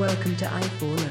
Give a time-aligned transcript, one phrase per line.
[0.00, 1.10] Welcome to i4O.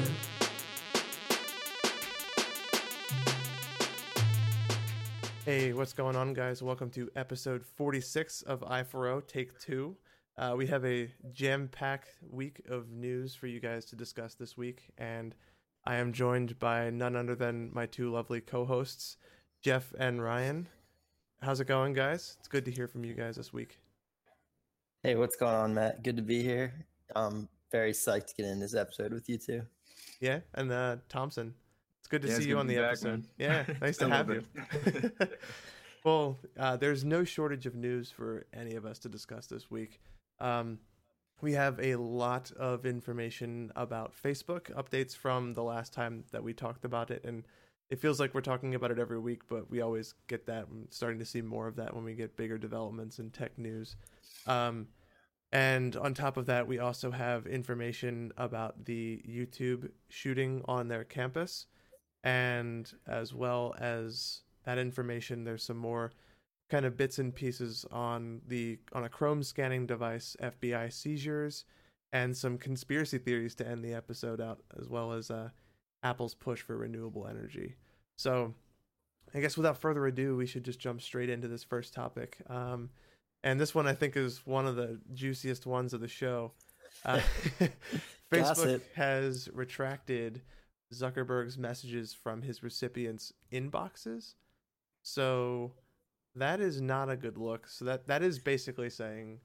[5.44, 6.60] Hey, what's going on, guys?
[6.60, 9.94] Welcome to episode 46 of i4O Take Two.
[10.36, 14.56] Uh, we have a jam packed week of news for you guys to discuss this
[14.56, 15.36] week, and
[15.84, 19.18] I am joined by none other than my two lovely co hosts,
[19.62, 20.66] Jeff and Ryan.
[21.42, 22.34] How's it going, guys?
[22.40, 23.78] It's good to hear from you guys this week.
[25.04, 26.02] Hey, what's going on, Matt?
[26.02, 26.74] Good to be here.
[27.14, 29.62] I'm very psyched to get in this episode with you too.
[30.20, 31.54] Yeah, and uh, Thompson,
[32.00, 33.24] it's good to Yeah, see you on the be back, episode.
[33.38, 34.44] Yeah, nice to have you.
[36.04, 40.00] well, uh, there's no shortage of news for any of us to discuss this week.
[40.40, 40.78] Um,
[41.40, 46.52] we have a lot of information about Facebook updates from the last time that we
[46.52, 47.44] talked about it, and
[47.88, 50.66] it feels like we're talking about it every week, but we always get that.
[50.70, 53.96] I'm starting to see more of that when we get bigger developments in tech news.
[54.46, 54.86] Um,
[55.52, 61.04] and on top of that, we also have information about the YouTube shooting on their
[61.04, 61.66] campus.
[62.22, 66.12] And as well as that information, there's some more
[66.70, 71.64] kind of bits and pieces on the on a Chrome scanning device, FBI seizures,
[72.12, 75.48] and some conspiracy theories to end the episode out, as well as uh,
[76.04, 77.74] Apple's push for renewable energy.
[78.16, 78.54] So,
[79.34, 82.36] I guess without further ado, we should just jump straight into this first topic.
[82.48, 82.90] Um,
[83.42, 86.52] and this one I think is one of the juiciest ones of the show.
[87.04, 87.20] Uh,
[88.32, 90.42] Facebook has retracted
[90.92, 94.34] Zuckerberg's messages from his recipients' inboxes.
[95.02, 95.72] So
[96.34, 97.66] that is not a good look.
[97.68, 99.40] So that that is basically saying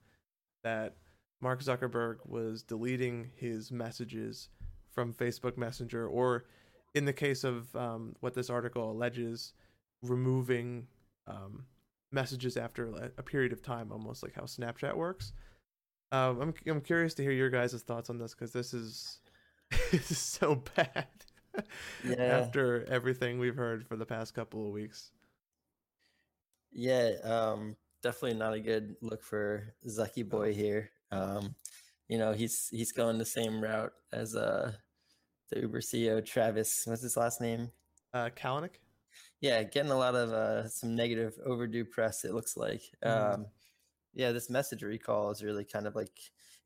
[0.62, 0.96] that
[1.40, 4.48] Mark Zuckerberg was deleting his messages
[4.92, 6.46] from Facebook Messenger, or
[6.94, 9.52] in the case of um, what this article alleges,
[10.02, 10.86] removing
[11.26, 11.66] um,
[12.12, 15.32] messages after a period of time, almost like how Snapchat works.
[16.12, 19.20] Um, I'm I'm curious to hear your guys' thoughts on this because this is
[19.90, 21.06] this is so bad.
[22.06, 22.22] Yeah.
[22.22, 25.10] After everything we've heard for the past couple of weeks.
[26.70, 30.90] Yeah, um, definitely not a good look for Zucky boy here.
[31.10, 31.54] Um,
[32.08, 34.72] you know, he's he's going the same route as uh
[35.50, 36.82] the Uber CEO Travis.
[36.84, 37.70] What's his last name?
[38.12, 38.80] Uh, Kalanick.
[39.40, 42.24] Yeah, getting a lot of uh, some negative overdue press.
[42.24, 42.82] It looks like.
[43.04, 43.36] Mhm.
[43.36, 43.46] Um,
[44.14, 46.18] yeah, this message recall is really kind of like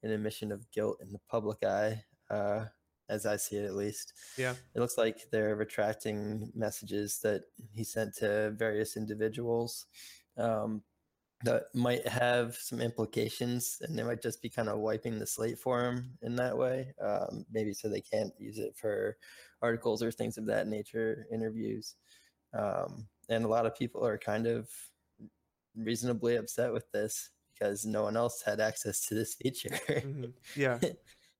[0.02, 2.66] an admission of guilt in the public eye, uh,
[3.08, 4.14] as I see it at least.
[4.36, 4.56] Yeah.
[4.74, 9.86] It looks like they're retracting messages that he sent to various individuals
[10.36, 10.84] um,
[11.44, 15.58] that might have some implications, and they might just be kind of wiping the slate
[15.58, 16.94] for him in that way.
[17.00, 19.18] Um, maybe so they can't use it for
[19.62, 21.96] articles or things of that nature, interviews.
[22.52, 24.70] Um, and a lot of people are kind of
[25.74, 29.78] reasonably upset with this because no one else had access to this feature.
[30.02, 30.34] Mhm.
[30.54, 30.80] Yeah.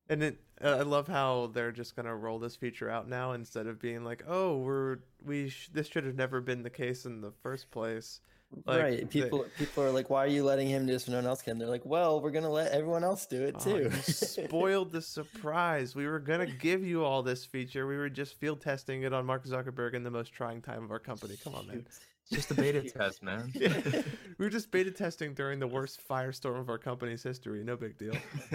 [0.09, 3.67] And it, uh, I love how they're just gonna roll this feature out now instead
[3.69, 7.21] of being like, "Oh, we're we sh- this should have never been the case in
[7.23, 8.21] the first place."
[8.67, 8.99] Like, right.
[9.01, 11.27] the- People people are like, why are you letting him do this when no one
[11.27, 11.59] else can?
[11.59, 13.79] They're like, well, we're gonna let everyone else do it Oh, too.
[13.85, 15.95] you spoiled the surprise.
[15.95, 17.87] We were gonna give you all this feature.
[17.87, 20.91] We were just field testing it on Mark Zuckerberg in the most trying time of
[20.91, 21.37] our company.
[21.43, 21.85] Come on, man.
[21.87, 23.53] It's just a beta test, man.
[23.55, 24.05] we
[24.39, 27.65] were just beta testing during the worst firestorm of our company's history.
[27.65, 28.15] No big deal.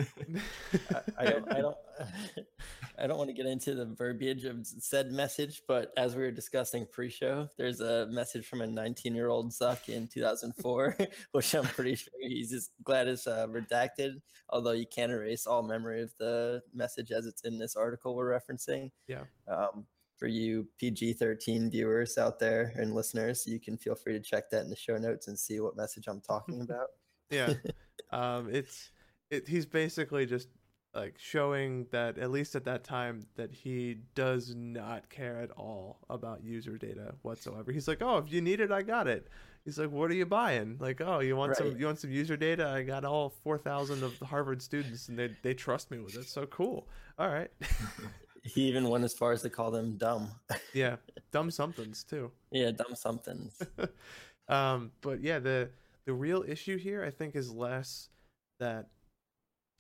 [0.94, 1.78] I, I don't I don't
[2.98, 6.32] I don't want to get into the verbiage of said message, but as we were
[6.32, 10.98] discussing pre-show, there's a message from a 19-year-old Zuck in 2004,
[11.32, 14.22] which I'm pretty sure he's just glad is uh, redacted.
[14.50, 18.40] Although you can't erase all memory of the message as it's in this article we're
[18.40, 18.92] referencing.
[19.08, 19.24] Yeah.
[19.48, 19.86] Um,
[20.26, 24.64] for you PG-13 viewers out there and listeners, you can feel free to check that
[24.64, 26.88] in the show notes and see what message I'm talking about.
[27.30, 27.54] yeah.
[28.12, 28.92] Um it's
[29.32, 30.48] it he's basically just
[30.94, 36.06] like showing that at least at that time that he does not care at all
[36.10, 37.72] about user data whatsoever.
[37.72, 39.28] He's like oh if you need it i got it.
[39.64, 40.78] He's like what are you buying?
[40.80, 42.68] Like oh you want some you want some user data?
[42.68, 46.28] I got all 4000 of the harvard students and they, they trust me with it.
[46.28, 46.88] So cool.
[47.18, 47.52] All right
[48.46, 50.30] He even went as far as to call them dumb.
[50.74, 50.98] yeah
[51.32, 53.62] dumb somethings too yeah, dumb somethings.
[54.48, 55.70] um but yeah the
[56.06, 58.10] the real issue here i think is less
[58.60, 58.90] that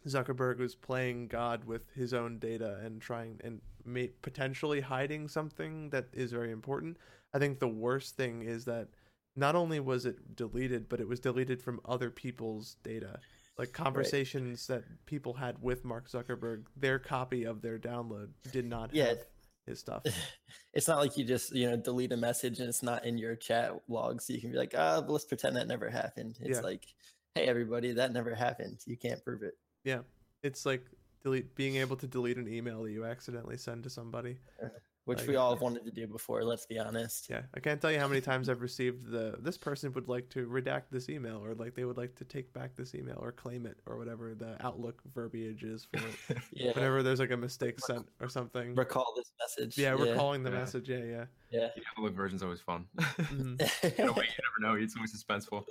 [0.07, 5.89] zuckerberg was playing god with his own data and trying and may, potentially hiding something
[5.91, 6.97] that is very important
[7.33, 8.88] i think the worst thing is that
[9.35, 13.19] not only was it deleted but it was deleted from other people's data
[13.57, 18.94] like conversations that people had with mark zuckerberg their copy of their download did not
[18.94, 19.06] Yeah.
[19.10, 19.18] have
[19.66, 20.04] his stuff
[20.74, 23.36] it's not like you just you know delete a message and it's not in your
[23.36, 26.38] chat log, so you can be like, ah, but let's pretend that never happened.
[26.42, 26.63] It's Yeah.
[26.63, 26.86] like,
[27.34, 28.80] hey, everybody, that never happened.
[28.86, 29.54] You can't prove it.
[29.84, 30.01] Yeah,
[30.44, 30.84] it's like
[31.24, 34.38] delete being able to delete an email that you accidentally send to somebody.
[35.06, 36.44] which Like- we all have wanted to do before.
[36.44, 37.30] Let's be honest.
[37.30, 40.30] Yeah, I can't tell you how many times I've received the this person would like
[40.30, 43.31] to redact this email or like they would like to take back this email or
[43.31, 46.36] claim it or whatever the Outlook verbiage is for.
[46.52, 46.72] Yeah.
[46.74, 48.75] whenever there's like a mistake sent or something.
[48.75, 49.78] Recall this message.
[49.78, 50.57] Yeah, we're calling the Yeah.
[50.60, 50.90] message.
[50.90, 51.25] Yeah, yeah.
[51.56, 51.69] Yeah.
[51.75, 52.86] The Outlook version's always fun.
[52.98, 54.00] Mhm.
[54.00, 54.74] In a way, you never know.
[54.81, 55.63] It's always suspenseful.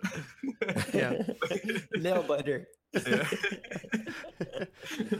[0.95, 1.23] Yeah.
[2.01, 2.67] Nail biter.
[3.07, 3.29] Yeah.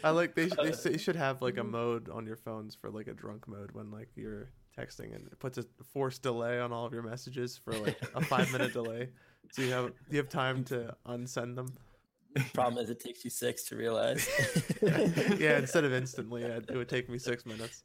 [0.03, 3.09] I like they they, they should have like a mode on your phones for like
[3.09, 6.87] a drunk mode when like you're texting and it puts a forced delay on all
[6.87, 9.11] of your messages for like a five minute delay,
[9.53, 11.73] so you have you have time to unsend them.
[12.53, 14.29] Problem is, it takes you six to realize.
[15.39, 17.85] yeah, instead of instantly, it it would take me six minutes.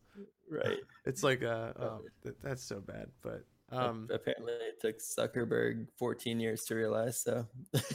[0.49, 0.77] Right.
[1.05, 6.39] It's like uh, oh, th- that's so bad, but um, Apparently, it took Zuckerberg 14
[6.39, 7.19] years to realize.
[7.19, 7.45] So.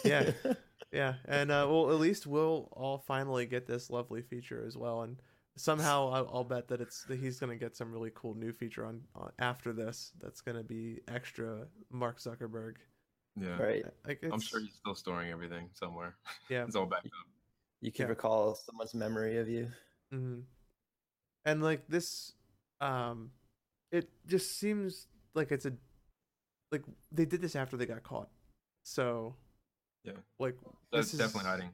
[0.05, 0.31] Yeah.
[0.93, 5.03] Yeah, and uh, well, at least we'll all finally get this lovely feature as well,
[5.03, 5.17] and
[5.57, 8.87] somehow I'll, I'll bet that it's that he's gonna get some really cool new feature
[8.87, 10.13] on, on after this.
[10.23, 12.75] That's gonna be extra Mark Zuckerberg.
[13.37, 13.57] yeah.
[13.61, 13.85] Right.
[14.07, 16.15] Like I'm sure he's still storing everything somewhere.
[16.49, 16.63] Yeah.
[16.67, 17.27] It's all backed up.
[17.81, 18.11] You can Yeah.
[18.11, 19.67] recall someone's memory of you.
[20.13, 20.43] Mm-hmm.
[21.45, 22.35] And like this,
[22.81, 23.31] um,
[23.93, 25.73] it just seems like it's a
[26.73, 26.83] like
[27.13, 28.29] they did this after they got caught,
[28.83, 29.37] so
[30.05, 30.13] Yeah.
[30.39, 30.57] like
[30.93, 31.71] That's definitely is- hiding.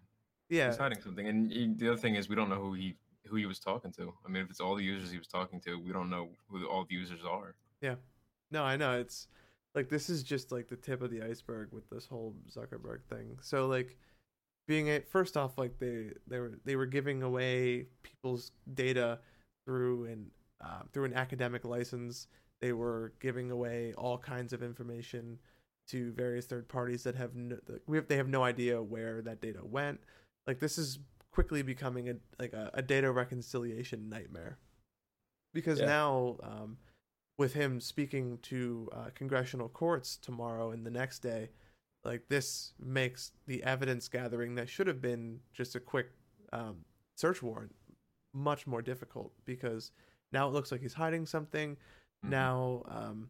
[0.49, 1.29] Yeah, He's hiding something.
[1.29, 3.93] And he, the other thing is, we don't know who he who he was talking
[3.93, 4.13] to.
[4.27, 6.67] I mean, if it's all the users he was talking to, we don't know who
[6.67, 7.55] all the users are.
[7.81, 7.95] Yeah,
[8.51, 9.29] no, I know it's
[9.77, 13.39] like this is just like the tip of the iceberg with this whole Zuckerberg thing.
[13.43, 13.97] So like
[14.67, 19.21] being a first off like they they were they were giving away people's data
[19.67, 20.31] through an
[20.65, 22.27] uh, through an academic license.
[22.61, 25.39] They were giving away all kinds of information
[25.89, 29.41] to various third parties that have no, we have, they have no idea where that
[29.41, 30.01] data went.
[30.47, 30.99] Like this is
[31.33, 34.59] quickly becoming a like a, a data reconciliation nightmare
[35.55, 35.87] because Yeah.
[35.87, 36.77] now um,
[37.39, 41.49] with him speaking to uh, congressional courts tomorrow and the next day,
[42.05, 46.11] like this makes the evidence gathering that should have been just a quick
[46.53, 46.85] um,
[47.17, 47.75] search warrant
[48.33, 49.91] much more difficult because
[50.33, 51.77] now it looks like he's hiding something.
[52.25, 52.31] Mhm.
[52.31, 53.29] Now um,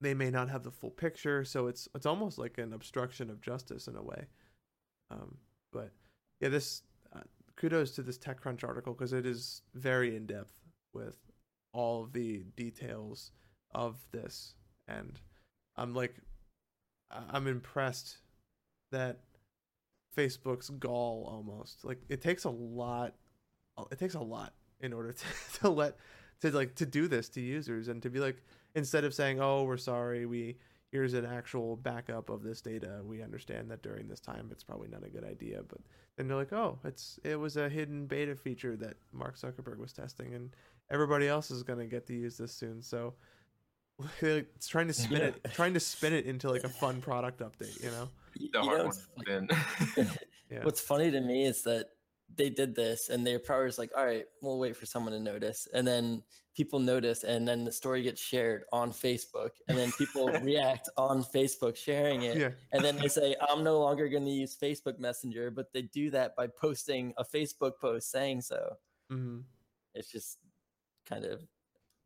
[0.00, 3.40] they may not have the full picture, so it's it's almost like an obstruction of
[3.40, 4.26] justice in a way.
[5.10, 5.38] Um,
[5.72, 5.90] but
[6.40, 6.82] yeah, this
[7.14, 7.20] uh,
[7.56, 10.52] kudos to this TechCrunch article because it is very in depth
[10.94, 11.16] with
[11.72, 13.32] all of the details
[13.74, 14.54] of this,
[14.86, 15.20] and
[15.76, 16.14] I'm like,
[17.10, 18.18] I'm impressed
[18.92, 19.20] that
[20.16, 23.14] Facebook's gall almost like it takes a lot,
[23.90, 25.24] it takes a lot in order to,
[25.60, 25.96] to let
[26.40, 28.42] to like to do this to users and to be like
[28.74, 30.56] instead of saying oh we're sorry we
[30.90, 34.88] here's an actual backup of this data we understand that during this time it's probably
[34.88, 35.78] not a good idea but
[36.16, 39.92] then they're like oh it's it was a hidden beta feature that mark zuckerberg was
[39.92, 40.50] testing and
[40.90, 43.14] everybody else is going to get to use this soon so
[44.20, 47.82] it's trying to spin it trying to spin it into like a fun product update
[47.82, 48.08] you know?
[48.34, 50.18] The you hard know, one it's
[50.50, 50.64] yeah.
[50.64, 51.90] What's funny to me is that
[52.36, 55.20] they did this and they're probably just like, all right, we'll wait for someone to
[55.20, 55.66] notice.
[55.74, 56.22] And then
[56.54, 61.22] people notice and then the story gets shared on Facebook and then people react on
[61.24, 62.36] Facebook sharing it.
[62.36, 65.82] yeah And then they say, I'm no longer going to use Facebook Messenger, but they
[65.82, 68.74] do that by posting a Facebook post saying so.
[69.08, 69.38] hmm
[69.94, 70.38] It's just
[71.08, 71.40] kind of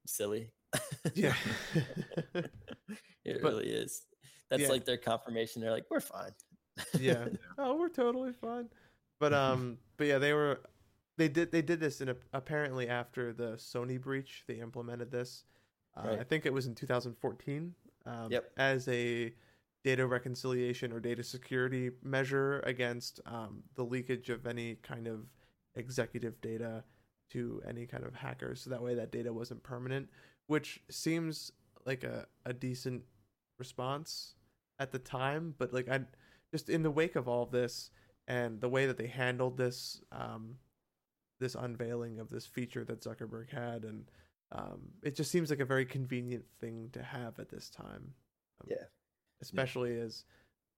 [0.07, 0.53] silly.
[1.15, 1.35] yeah
[3.25, 4.03] It But- really is.
[4.51, 4.69] That's yeah.
[4.69, 5.63] like their confirmation.
[5.63, 6.33] They're like, we're fine.
[6.99, 7.27] yeah.
[7.59, 8.69] Oh, we're totally fine.
[9.23, 10.61] But um, but yeah, they were,
[11.17, 14.43] they did they did this in a, apparently after the Sony breach.
[14.49, 15.45] They implemented this.
[15.97, 17.73] Uh, I think it was in 2014.
[18.05, 18.51] Um, Yep.
[18.57, 19.33] As a
[19.85, 25.21] data reconciliation or data security measure against um, the leakage of any kind of
[25.77, 26.83] executive data
[27.31, 30.09] to any kind of hackers, so that way that data wasn't permanent,
[30.49, 31.53] which seems
[31.87, 33.03] like a, a decent
[33.61, 34.35] response
[34.81, 35.55] at the time.
[35.59, 36.01] But like I,
[36.51, 37.91] just in the wake of all this
[38.33, 40.57] and the way that they handled this um
[41.39, 44.11] this unveiling of this feature that Zuckerberg had and
[44.53, 48.15] um it just seems like a very convenient thing to have at this time.
[48.61, 48.87] Um, Yeah.
[49.43, 50.25] especially as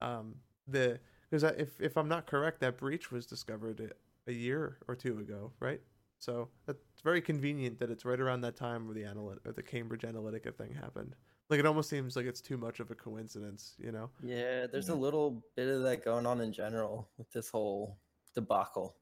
[0.00, 0.34] um
[0.66, 0.98] the
[1.30, 5.18] because if if I'm not correct that breach was discovered a, a year or two
[5.18, 5.80] ago right?
[6.18, 9.62] So it's very convenient that it's right around that time where the analyt or the
[9.62, 11.14] Cambridge Analytica thing happened
[11.50, 14.88] like it almost seems like it's too much of a coincidence you know Yeah, there's
[14.88, 14.94] Yeah.
[14.94, 17.98] a little bit of that going on in general with this whole
[18.34, 18.96] debacle.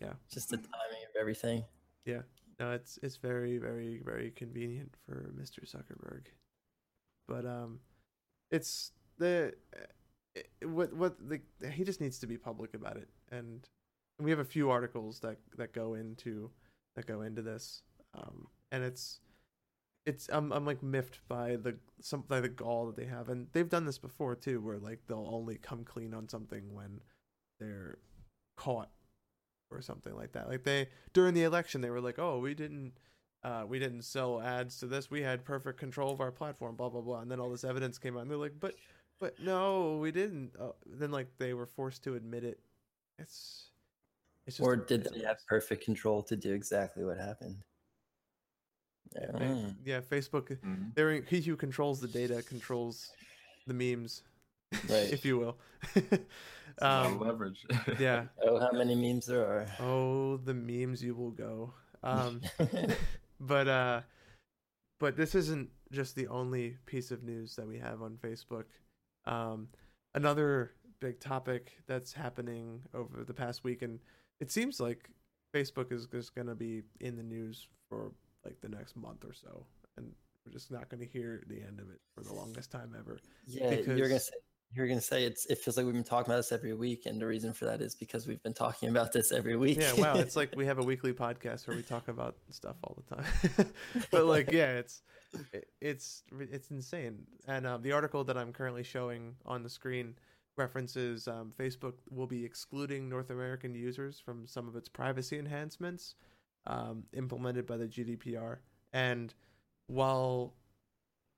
[0.00, 0.14] Yeah.
[0.28, 1.64] Just the timing of everything.
[2.04, 2.22] Yeah.
[2.58, 5.60] No, it's it's very very very convenient for Mr.
[5.64, 6.26] Zuckerberg,
[7.28, 7.80] but um,
[8.50, 9.54] it's the
[10.36, 13.68] eh, what what the he just needs to be public about it, and
[14.18, 16.50] we have a few articles that that go into
[16.96, 17.82] that go into this,
[18.14, 19.20] um, and it's
[20.06, 23.46] it's I'm I'm like miffed by the some by the gall that they have, and
[23.52, 27.00] they've done this before too, where like they'll only come clean on something when
[27.60, 27.98] they're
[28.56, 28.90] caught
[29.70, 30.48] or something like that.
[30.48, 32.92] Like they during the election, they were like, "Oh, we didn't."
[33.44, 35.10] Uh, we didn't sell ads to this.
[35.10, 36.76] We had perfect control of our platform.
[36.76, 37.20] Blah blah blah.
[37.22, 38.76] And then all this evidence came out, and they're like, "But,
[39.18, 42.60] but no, we didn't." Uh, then like they were forced to admit it.
[43.18, 43.70] It's,
[44.46, 47.64] it's just or did they have perfect control to do exactly what happened?
[49.14, 49.38] Yeah, Yeah.
[49.38, 49.74] Fa- Mm.
[49.84, 50.58] yeah, Facebook.
[50.60, 50.94] Mhm.
[50.94, 53.10] They're he who controls the data controls
[53.66, 54.22] the memes,
[54.88, 55.12] Right.
[55.12, 55.58] if you will.
[56.74, 57.66] It's a lot of um, leverage.
[57.98, 58.28] yeah.
[58.42, 59.66] Oh, how many memes there are?
[59.78, 61.74] Oh, the memes you will go.
[62.02, 62.40] Um,
[63.40, 64.00] but uh,
[64.98, 68.64] but this isn't just the only piece of news that we have on Facebook.
[69.26, 69.68] Um,
[70.14, 74.00] another big topic that's happening over the past week, and
[74.40, 75.10] it seems like
[75.54, 78.12] Facebook is just going to be in the news for
[78.44, 80.12] like the next month or so, and
[80.44, 83.18] we're just not going to hear the end of it for the longest time ever.
[83.46, 84.34] yeah, you're gonna say
[84.74, 85.46] you're gonna say it's.
[85.46, 87.82] It feels like we've been talking about this every week, and the reason for that
[87.82, 89.78] is because we've been talking about this every week.
[89.78, 92.96] Yeah, wow, it's like we have a weekly podcast where we talk about stuff all
[92.96, 93.72] the time.
[94.10, 95.02] but like, yeah, it's
[95.80, 97.26] it's it's insane.
[97.46, 100.14] And um, the article that I'm currently showing on the screen
[100.56, 106.14] references um, Facebook will be excluding North American users from some of its privacy enhancements
[106.66, 108.58] um, implemented by the GDPR.
[108.92, 109.32] And
[109.86, 110.54] while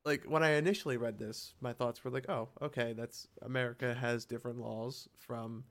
[0.04, 4.24] like when I initially read this, my thoughts were like, "Oh, okay, that's America has
[4.24, 5.64] different laws from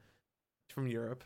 [0.70, 1.24] from Europe,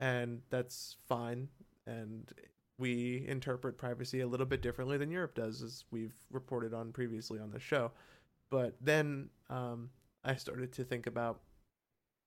[0.00, 1.48] and that's fine."
[1.86, 2.30] And
[2.78, 7.38] we interpret privacy a little bit differently than Europe does, as we've reported on previously
[7.38, 7.92] on the show.
[8.50, 9.90] But then um,
[10.24, 11.40] I started to think about,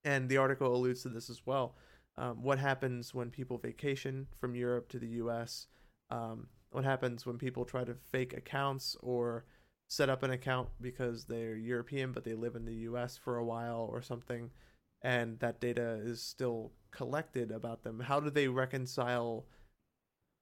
[0.03, 1.75] and the article alludes to this as well.
[2.17, 5.67] Um, what happens when people vacation from Europe to the U.S.?
[6.09, 9.45] Um, what happens when people try to fake accounts or
[9.87, 13.45] set up an account because they're European but they live in the US for a
[13.45, 14.49] while or something
[15.01, 19.45] and that data is still collected about them how do they reconcile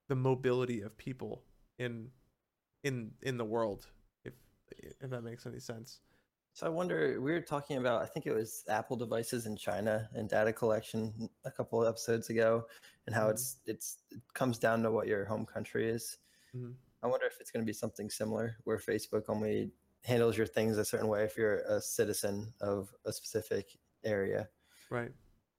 [0.07, 1.43] the mobility of people
[1.77, 2.09] in
[2.83, 3.87] in in the world
[4.23, 4.33] if
[5.01, 5.99] if that makes any sense
[6.53, 10.09] So I wonder, we were talking about, I think it was Apple devices in China
[10.13, 12.67] and data collection a couple of episodes ago,
[13.07, 13.29] and how Mhm.
[13.29, 16.19] it's it's it comes down to what your home country is.
[16.53, 16.77] Mhm.
[17.03, 19.73] I wonder if it's going to be something similar, where Facebook only
[20.05, 24.49] handles your things a certain way if you're a citizen of a specific area,
[24.89, 25.13] right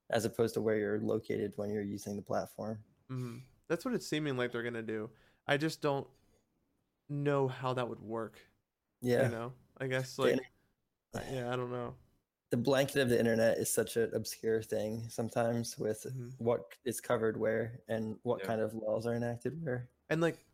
[0.09, 2.83] as opposed to where you're located when you're using the platform.
[3.09, 3.37] hmm
[3.67, 5.09] that's what it's seeming like they're gonna do
[5.47, 6.07] i just don't
[7.09, 8.39] know how that would work
[9.01, 10.45] Yeah, you know i guess like
[11.31, 11.93] yeah i don't know
[12.51, 16.33] the blanket of the internet is such an obscure thing sometimes with Mhm.
[16.37, 18.47] what is covered where and what Yeah.
[18.47, 19.89] kind of laws are enacted where.
[20.09, 20.45] and like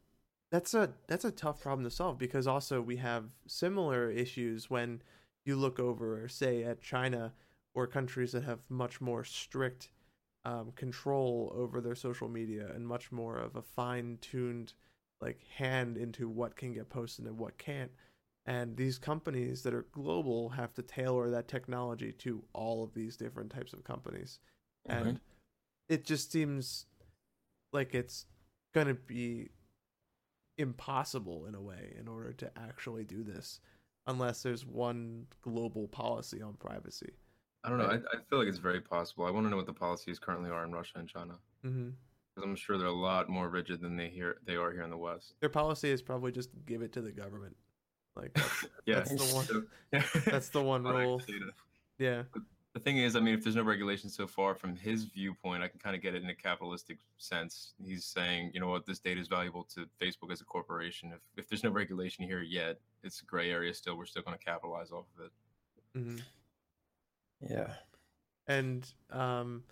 [0.52, 5.02] that's a that's a tough problem to solve because also we have similar issues when
[5.46, 7.34] you look over say at china
[7.74, 9.90] or countries that have much more strict
[10.44, 14.74] um, control over their social media and much more of a fine-tuned
[15.22, 17.92] like hand into what can get posted and what can't
[18.46, 23.16] and these companies that are global have to tailor that technology to all of these
[23.16, 24.40] different types of companies
[24.88, 25.20] and
[25.90, 26.86] it just seems
[27.72, 28.26] like it's
[28.74, 29.50] gonna be
[30.58, 33.60] impossible in a way in order to actually do this
[34.08, 37.14] unless there's one global policy on privacy
[37.64, 37.86] I don't know.
[37.86, 39.26] I, I feel like it's very possible.
[39.26, 41.90] I want to know what the policies currently are in Russia and China mm-hmm.
[42.34, 44.90] because I'm sure they're a lot more rigid than they here they are here in
[44.90, 45.34] the West.
[45.42, 47.56] their policy is probably just give it to the government
[48.16, 48.38] like
[48.86, 51.22] yeah, that's the one so- that's the one rule
[52.00, 52.24] yeah
[52.74, 55.68] The thing is, I mean, if there's no regulation so far, from his viewpoint, I
[55.68, 57.74] can kind of get it in a capitalistic sense.
[57.84, 61.12] He's saying, you know what, this data is valuable to Facebook as a corporation.
[61.14, 63.98] If if there's no regulation here yet, it's a gray area still.
[63.98, 65.32] We're still going to capitalize off of it.
[66.00, 66.18] hmm
[67.42, 67.74] Yeah.
[68.48, 69.64] and um,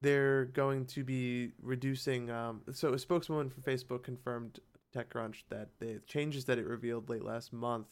[0.00, 2.30] they're going to be reducing.
[2.30, 4.60] Um, so a spokeswoman for Facebook confirmed to
[4.98, 7.86] TechCrunch that the changes that it revealed late last month,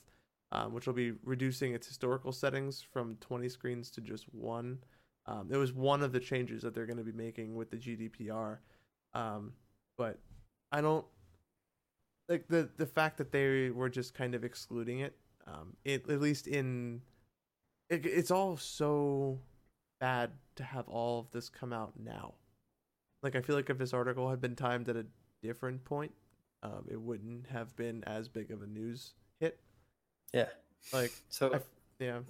[0.52, 4.78] um, which will be reducing its historical settings from 20 screens to just one.
[5.26, 7.76] Um, it was one of the changes that they're going to be making with the
[7.76, 8.58] GDPR,
[9.14, 9.52] um,
[9.98, 10.18] but
[10.70, 11.04] I don't
[12.28, 15.16] like the the fact that they were just kind of excluding it.
[15.46, 17.02] Um, it at least in
[17.88, 19.40] it, it's all so
[20.00, 22.34] bad to have all of this come out now.
[23.22, 25.06] Like I feel like if this article had been timed at a
[25.42, 26.12] different point,
[26.62, 29.58] um, it wouldn't have been as big of a news hit.
[30.32, 30.48] Yeah.
[30.92, 31.60] Like So I
[31.98, 32.20] yeah,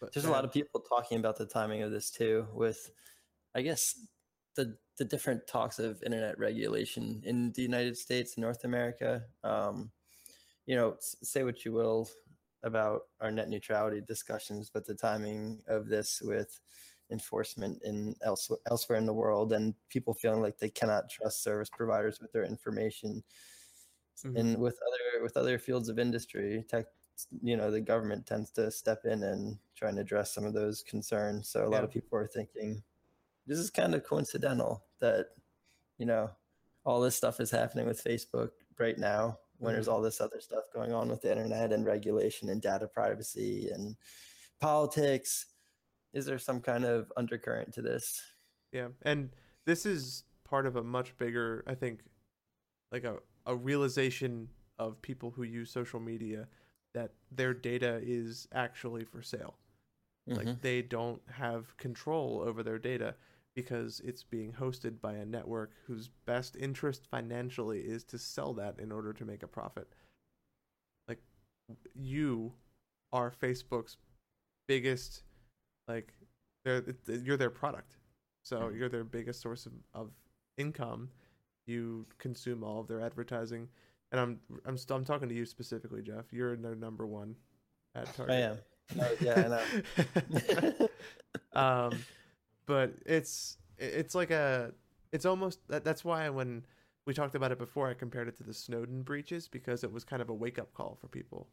[0.00, 2.90] but there's a lot of people talking about the timing of this too with
[3.54, 3.94] I guess
[4.54, 9.22] the the different talks of internet regulation in the United States, and North America.
[9.42, 9.90] Um,
[10.66, 12.08] you know, say what you will
[12.62, 16.60] about our net neutrality discussions, but the timing of this with
[17.12, 21.70] enforcement in elsewhere, elsewhere in the world and people feeling like they cannot trust service
[21.70, 23.22] providers with their information
[24.24, 24.36] mm-hmm.
[24.36, 26.86] and with other with other fields of industry tech
[27.42, 30.82] you know the government tends to step in and try and address some of those
[30.82, 31.76] concerns so a yeah.
[31.76, 32.82] lot of people are thinking
[33.46, 35.26] this is kind of coincidental that
[35.98, 36.30] you know
[36.84, 39.76] all this stuff is happening with facebook right now when mm-hmm.
[39.76, 43.68] there's all this other stuff going on with the internet and regulation and data privacy
[43.72, 43.94] and
[44.60, 45.46] politics
[46.12, 48.20] is there some kind of undercurrent to this?
[48.72, 49.30] Yeah and
[49.66, 52.00] this is part of a much bigger i think
[52.90, 53.16] like a,
[53.46, 56.46] a realization of people who use social media
[56.94, 59.54] that their data is actually for sale.
[60.28, 60.46] Mm-hmm.
[60.46, 63.16] like they don't have control over their data
[63.56, 68.78] because it's being hosted by a network whose best interest financially is to sell that
[68.78, 69.88] in order to make a profit.
[71.08, 71.18] Like
[71.92, 72.52] you
[73.12, 73.96] are facebook's
[74.68, 75.24] biggest
[75.92, 76.12] like
[76.64, 76.82] they're
[77.22, 77.96] you're their product.
[78.42, 78.76] So mm-hmm.
[78.76, 80.10] you're their biggest source of, of
[80.56, 81.08] income.
[81.66, 83.68] You consume all of their advertising.
[84.10, 86.32] And i'm i'm still i'm talking to you specifically jeff.
[86.32, 87.36] You're their number one
[87.94, 88.34] at target.
[88.34, 88.58] i am.
[88.94, 90.88] No, yeah i know.
[91.54, 91.98] Um
[92.66, 94.72] but it's it's like a
[95.12, 96.64] it's almost that, that's why when
[97.06, 100.04] we talked about it before i compared it to the snowden breaches because it was
[100.04, 101.48] kind of a wake-up call for people.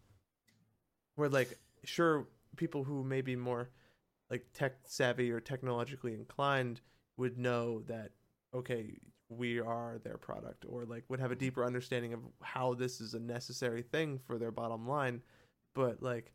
[1.16, 3.70] Where like sure people who may be more
[4.30, 6.82] like tech savvy or technologically inclined
[7.18, 8.12] would know that
[8.54, 8.98] okay
[9.30, 13.14] we are their product or like would have a deeper understanding of how this is
[13.14, 15.22] a necessary thing for their bottom line
[15.76, 16.32] but like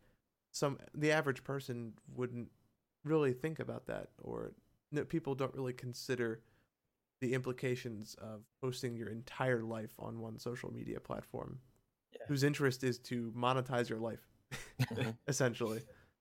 [0.52, 2.48] some the average person wouldn't
[3.04, 4.52] really think about that or
[4.92, 6.40] no, people don't really consider
[7.20, 11.58] the implications of posting your entire life on one social media platform
[12.12, 12.20] yeah.
[12.28, 14.28] whose interest is to monetize your life
[15.28, 15.80] essentially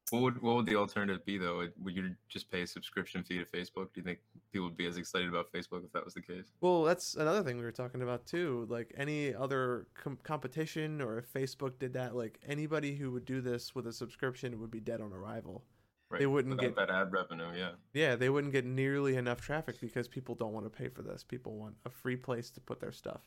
[0.10, 1.68] what would what would the alternative be though?
[1.82, 3.94] Would you just pay a subscription fee to Facebook?
[3.94, 4.20] Do you think
[4.52, 6.52] people would be as excited about Facebook if that was the case?
[6.62, 8.68] Well, that's another thing we were talking about too.
[8.70, 13.42] Like any other com- competition, or if Facebook did that, like anybody who would do
[13.42, 15.64] this with a subscription would be dead on arrival.
[16.10, 16.20] Right.
[16.20, 17.52] They wouldn't Without get that ad revenue.
[17.56, 17.72] Yeah.
[17.94, 21.24] Yeah, they wouldn't get nearly enough traffic because people don't want to pay for this.
[21.24, 23.22] People want a free place to put their stuff.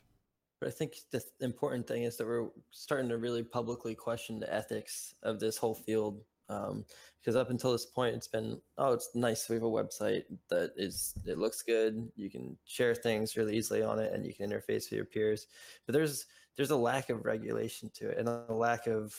[0.60, 4.52] But I think the important thing is that we're starting to really publicly question the
[4.52, 6.85] ethics of this whole field um,
[7.20, 10.70] because up until this point it's been oh it's nice we have a website that
[10.76, 12.09] is it looks good.
[12.14, 15.46] You can share things really easily on it and you can interface with your peers.
[15.87, 19.14] But there's there's a lack of regulation to it and a lack of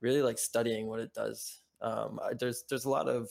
[0.00, 1.60] really like studying what it does.
[1.82, 3.28] Um, there's there's a lot of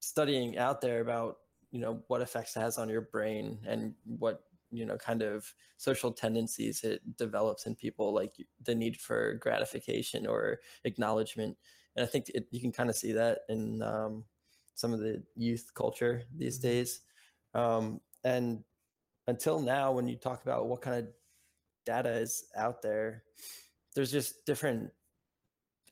[0.00, 1.36] studying out there about
[1.70, 5.52] you know what effects it has on your brain and what you know kind of
[5.76, 11.56] social tendencies it develops in people like the need for gratification or acknowledgement
[11.96, 14.24] and I think it, you can kind of see that in um,
[14.74, 16.68] some of the youth culture these mm-hmm.
[16.68, 17.00] days.
[17.54, 18.62] Um, and
[19.26, 21.08] until now, when you talk about what kind of
[21.84, 23.22] data is out there,
[23.94, 24.90] there's just different,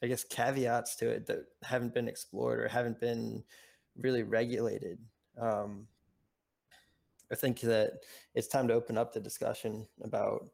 [0.02, 3.42] I guess, caveats to it that haven't been explored or haven't been
[3.96, 4.98] really regulated.
[5.40, 5.86] Um,
[7.32, 7.94] I think that
[8.34, 10.46] it's time to open up the discussion about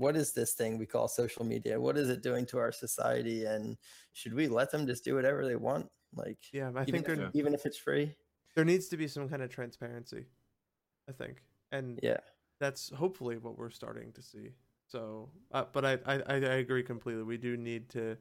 [0.00, 1.78] what is this thing we call social media?
[1.78, 3.44] What is it doing to our society?
[3.44, 3.76] And
[4.14, 5.90] should we let them just do whatever they want?
[6.16, 8.14] Like, yeah, I think if, even if it's free,
[8.56, 10.24] there needs to be some kind of transparency.
[11.06, 12.16] I think, and yeah,
[12.60, 14.48] that's hopefully what we're starting to see.
[14.88, 17.22] So, uh, but I, I I agree completely.
[17.22, 18.16] We do need to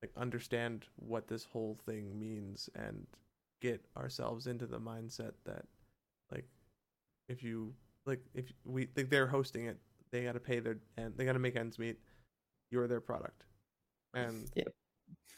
[0.00, 3.06] like understand what this whole thing means and
[3.60, 5.66] get ourselves into the mindset that
[6.32, 6.46] like
[7.28, 7.74] if you
[8.06, 9.78] like if we like they're hosting it
[10.14, 11.98] they got to pay their and they got to make ends meet.
[12.70, 13.42] You're their product,
[14.14, 14.64] and yeah.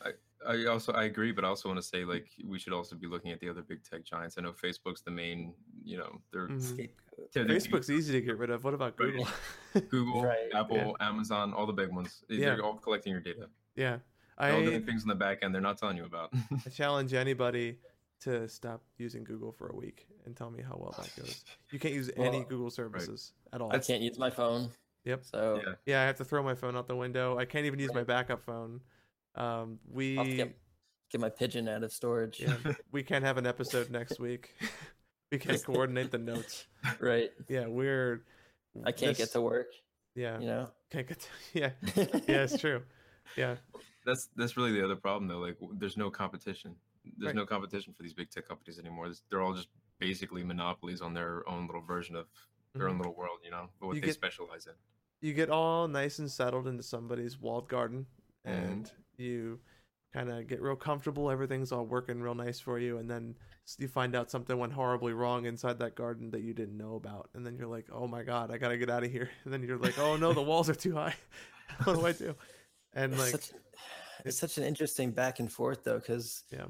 [0.02, 0.10] I,
[0.46, 3.06] I also I agree, but I also want to say like we should also be
[3.06, 4.36] looking at the other big tech giants.
[4.38, 7.50] I know Facebook's the main, you know, they're mm-hmm.
[7.50, 8.64] Facebook's easy to get rid of.
[8.64, 9.26] What about Google?
[9.88, 10.50] Google, right.
[10.54, 11.08] Apple, yeah.
[11.08, 12.22] Amazon, all the big ones.
[12.28, 12.54] Yeah.
[12.54, 13.48] They're all collecting your data.
[13.76, 13.98] Yeah,
[14.36, 16.34] I all doing things in the back end they're not telling you about.
[16.66, 17.78] I challenge anybody
[18.20, 21.44] to stop using Google for a week and tell me how well that goes.
[21.70, 23.56] You can't use well, any Google services right.
[23.56, 23.74] at all.
[23.74, 24.70] I can't use my phone.
[25.04, 25.24] Yep.
[25.24, 25.72] So yeah.
[25.86, 26.02] yeah.
[26.02, 27.38] I have to throw my phone out the window.
[27.38, 28.80] I can't even use my backup phone.
[29.36, 30.56] Um, we get,
[31.10, 32.40] get, my pigeon out of storage.
[32.40, 32.56] Yeah,
[32.92, 34.54] we can't have an episode next week.
[35.32, 36.66] we can't coordinate the notes.
[36.98, 37.30] Right.
[37.48, 38.24] Yeah, we're.
[38.84, 39.68] I can't this, get to work.
[40.14, 40.40] Yeah.
[40.40, 40.70] You know.
[40.90, 41.20] Can't get.
[41.20, 41.70] To, yeah.
[42.26, 42.82] yeah, it's true.
[43.36, 43.56] Yeah.
[44.04, 45.38] That's that's really the other problem though.
[45.38, 46.76] Like, there's no competition
[47.18, 47.36] there's right.
[47.36, 49.10] no competition for these big tech companies anymore.
[49.30, 52.26] They're all just basically monopolies on their own little version of
[52.74, 52.90] their Mhm.
[52.90, 54.74] own little world, you know, what You they get- specialize in.
[55.22, 58.06] you get all nice and settled into somebody's walled garden
[58.44, 59.58] and you
[60.12, 63.34] kind of get real comfortable everything's all working real nice for you and then
[63.78, 67.28] you find out something went horribly wrong inside that garden that you didn't know about
[67.34, 69.62] and then you're like oh my god i gotta get out of here and then
[69.62, 71.14] you're like oh no the walls are too high
[71.84, 72.34] what do i do
[72.94, 73.50] and It's like such,
[74.24, 76.66] it's such an interesting back and forth though, because Yeah.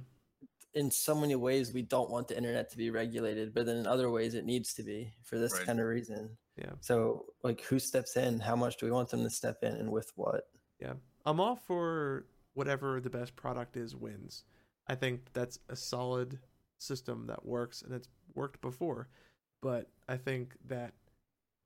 [0.76, 3.86] In so many ways we don't want the internet to be regulated, but then in
[3.86, 5.64] other ways it needs to be for this Right.
[5.66, 6.36] kind of reason.
[6.56, 6.72] Yeah.
[6.80, 8.38] So like, who steps in?
[8.40, 10.50] How much do we want them to step in, and with what?
[10.78, 10.94] Yeah.
[11.24, 14.44] I'm all for whatever the best product is wins
[14.88, 16.38] i think that's a solid
[16.78, 19.08] system that works and it's worked before
[19.60, 20.94] but i think that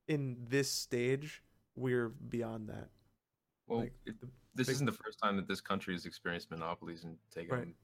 [0.09, 1.45] in this stage
[1.77, 2.89] we're beyond that
[3.69, 4.17] Well, Like, it,
[4.57, 7.75] this big- isn't the first time that this country has experienced monopolies and taken Right.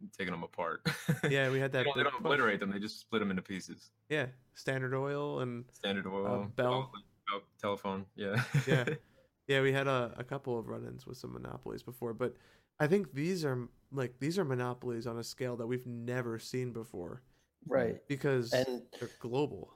[0.00, 0.86] Them, you know, taking them apart.
[1.30, 3.42] yeah we had they that don't, they don't obliterate them; they just split them into
[3.42, 3.90] pieces.
[4.08, 6.92] yeah standard oil and Standard oil, Uh, Bell.
[7.28, 8.84] Bell telephone, yeah, Yeah.
[9.48, 12.34] yeah we had a, a couple of run-ins with some monopolies before but
[12.80, 16.72] i think these are like these are monopolies on a scale that we've never seen
[16.72, 17.22] before
[17.68, 17.98] Right.
[18.08, 19.74] because And they're global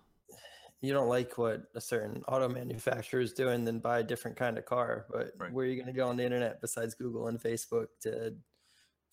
[0.81, 4.59] you don't like what a certain auto manufacturer is doing, then buy a different kind
[4.59, 5.07] of car.
[5.11, 5.51] But Right.
[5.51, 8.35] where are you going to go on the internet besides Google and Facebook to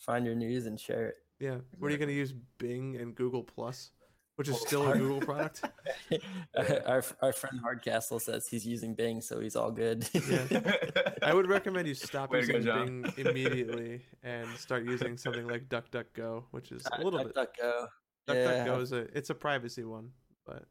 [0.02, 1.16] find your news and share it?
[1.40, 3.92] yeah what are you going to use bing and google plus
[4.36, 5.64] which is still a google product
[6.86, 10.08] our, our friend Hardcastle says he's using Bing, so he's all good.
[10.14, 10.74] Yeah.
[11.22, 15.48] I would recommend you stop Way to go, using Bing immediately and start using something
[15.48, 17.36] like DuckDuckGo, which is a little bit.
[17.36, 17.88] DuckDuckGo.
[18.28, 18.78] DuckDuckGo yeah.
[18.78, 20.10] is a it's a privacy one,
[20.46, 20.66] but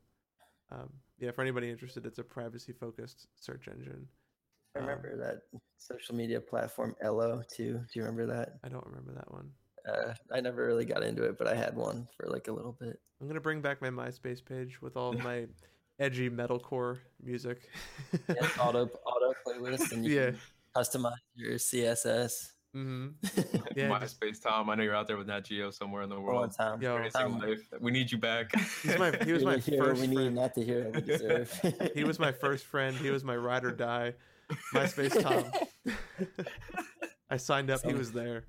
[0.70, 4.06] um, yeah, for anybody interested, it's a privacy focused search engine.
[4.74, 5.42] I Um, remember that
[5.78, 7.74] social media platform Ello too.
[7.74, 8.58] Do you remember that?
[8.64, 9.50] I don't remember that one.
[9.88, 12.72] Uh, I never really got into it, but I had one for like a little
[12.72, 13.00] bit.
[13.20, 15.46] I'm gonna bring back my MySpace page with all of my
[15.98, 17.68] edgy metalcore music.
[18.28, 20.30] Yeah, auto auto playlist, and you Yeah.
[20.30, 20.38] can
[20.76, 22.52] customize your CSS.
[22.72, 23.08] hmm
[23.76, 24.70] Yeah, just- MySpace Tom.
[24.70, 26.50] I know you're out there with Nat Geo somewhere in the world.
[26.52, 26.80] the time.
[26.82, 27.58] Yo, Tom, life.
[27.80, 28.52] We need you back.
[28.82, 30.34] He's my- he was you're my the hero first we need, friend.
[30.36, 31.50] not the hero we deserve.
[31.94, 32.94] he was my first friend.
[32.96, 34.14] He was my ride or die.
[34.74, 35.44] MySpace Tom.
[37.30, 37.84] I signed up.
[37.84, 38.44] He was there.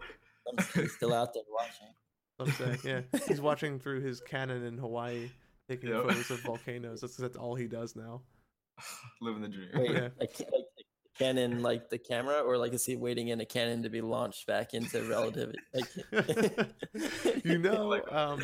[0.73, 1.93] He's still out there watching.
[2.39, 2.79] I'm saying,
[3.11, 3.19] yeah.
[3.27, 5.29] He's watching through his cannon in Hawaii,
[5.69, 6.01] taking Yeah.
[6.01, 7.01] photos of volcanoes.
[7.01, 8.21] That's that's all he does now.
[9.21, 9.69] Living the dream.
[9.75, 10.09] Wait, Yeah.
[10.19, 10.83] like, like a
[11.19, 14.47] Canon, like the camera, or like is he waiting in a cannon to be launched
[14.47, 15.59] back into relativity?
[15.73, 15.85] Like,
[17.45, 18.41] you know, um,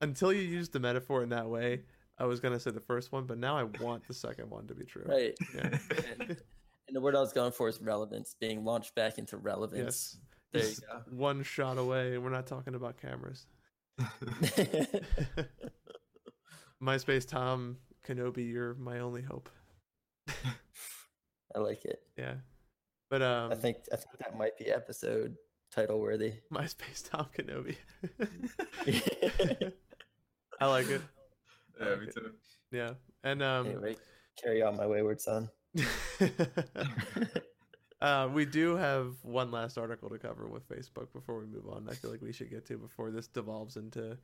[0.00, 1.80] until you used the metaphor in that way,
[2.18, 4.74] I was gonna say the first one, but now I want the second one to
[4.74, 5.04] be true.
[5.06, 5.34] right.
[5.56, 5.78] Yeah.
[6.86, 10.16] And, and the word I was going for is relevance, being launched back into relevance.
[10.16, 10.18] Yes.
[10.52, 13.46] There you Just One shot away, and we're not talking about cameras.
[16.82, 19.48] MySpace Tom Kenobi, you're my only hope.
[21.54, 22.00] I like it.
[22.16, 22.34] Yeah.
[23.10, 25.36] But um I think I think that might be episode
[25.72, 26.34] title worthy.
[26.52, 27.76] MySpace Tom Kenobi.
[30.60, 31.00] I like it.
[31.80, 32.14] I yeah, like me it.
[32.14, 32.30] too.
[32.72, 32.94] Yeah.
[33.22, 33.96] And um anyway,
[34.42, 35.48] carry on, my wayward son.
[38.00, 41.88] Uh, we do have one last article to cover with Facebook before we move on.
[41.90, 44.16] I feel like we should get to before this devolves into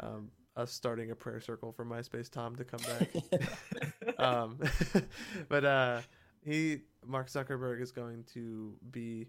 [0.00, 4.18] um, us starting a prayer circle for MySpace Tom to come back.
[4.18, 4.58] um,
[5.48, 6.00] but uh,
[6.44, 9.28] he, Mark Zuckerberg, is going to be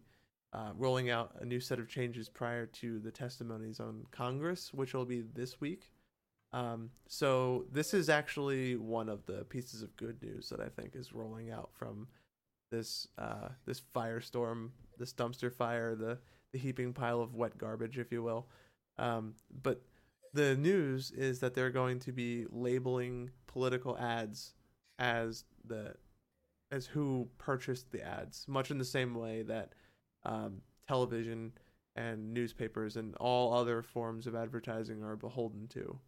[0.53, 4.93] uh, rolling out a new set of changes prior to the testimonies on Congress, which
[4.93, 5.91] will be this week.
[6.57, 10.95] Um, so this is actually one of the pieces of good news that I think
[10.95, 12.07] is rolling out from
[12.71, 16.17] this uh, this firestorm, this dumpster fire, the
[16.51, 18.47] the heaping pile of wet garbage, if you will.
[18.97, 19.83] Um, but
[20.33, 24.55] the news is that they're going to be labeling political ads
[24.97, 25.93] as the
[26.71, 29.73] as who purchased the ads, much in the same way that
[30.25, 31.51] um, television
[31.95, 35.99] and newspapers and all other forms of advertising are beholden to.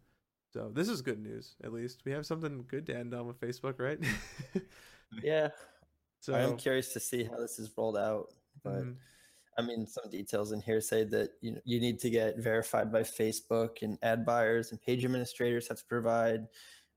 [0.52, 1.56] So this is good news.
[1.62, 3.98] At least we have something good to end on with Facebook, right?
[5.22, 5.48] yeah,
[6.20, 8.28] so I am curious to see how this is rolled out,
[8.62, 8.84] but.
[8.84, 8.96] mhm.
[9.58, 13.02] I mean, some details in here say that you you need to get verified by
[13.02, 16.46] Facebook, and ad buyers and page administrators have to provide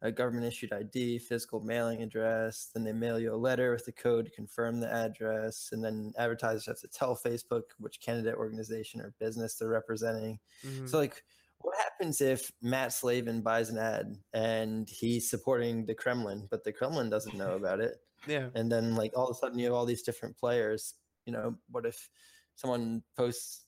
[0.02, 2.70] a government issued ID, physical mailing address.
[2.74, 6.13] Then they mail you a letter with the code to confirm the address, and then
[6.18, 10.39] advertisers have to tell Facebook which candidate organization or business they're representing.
[10.63, 10.88] Mhm.
[10.88, 11.24] So, like,
[11.63, 16.71] what happens if Matt Slavin buys an ad and he's supporting the Kremlin, but the
[16.71, 17.95] Kremlin doesn't know about it?
[18.28, 20.93] yeah, and then like all of a sudden you have all these different players
[21.26, 22.10] you know what if
[22.56, 23.65] someone posts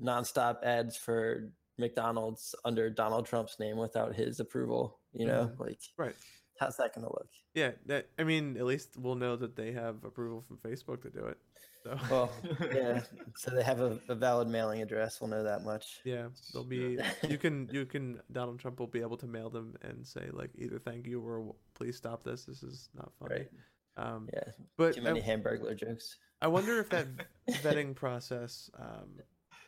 [0.00, 5.00] nonstop ads for McDonald's under Donald Trump's name without his approval.
[5.12, 5.58] You know, Mhm.
[5.60, 6.14] like Right.
[6.58, 7.28] how's that going to look?
[7.54, 11.10] Yeah, that I mean, at least we'll know that they have approval from Facebook to
[11.10, 11.38] do it.
[11.84, 12.32] So Well,
[12.74, 13.02] yeah.
[13.36, 15.20] so they have a, a valid mailing address.
[15.20, 16.00] We'll know that much.
[16.04, 16.98] yeah, they'll be.
[17.28, 20.50] You can you can Donald Trump will be able to mail them and say like
[20.56, 22.44] either thank you or please stop this.
[22.44, 23.34] This is not funny.
[23.34, 23.50] Right.
[23.96, 24.44] Um, Yeah.
[24.76, 26.16] but Too I- many Hamburglar jokes.
[26.40, 27.08] I wonder if that
[27.50, 29.08] vetting process, um,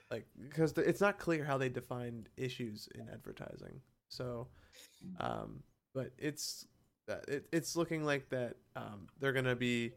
[0.08, 3.80] like, because it's not clear how they defined issues in advertising.
[4.08, 4.46] So,
[5.18, 6.66] um, but it's
[7.08, 9.92] uh, it, it's looking like that um, they're gonna be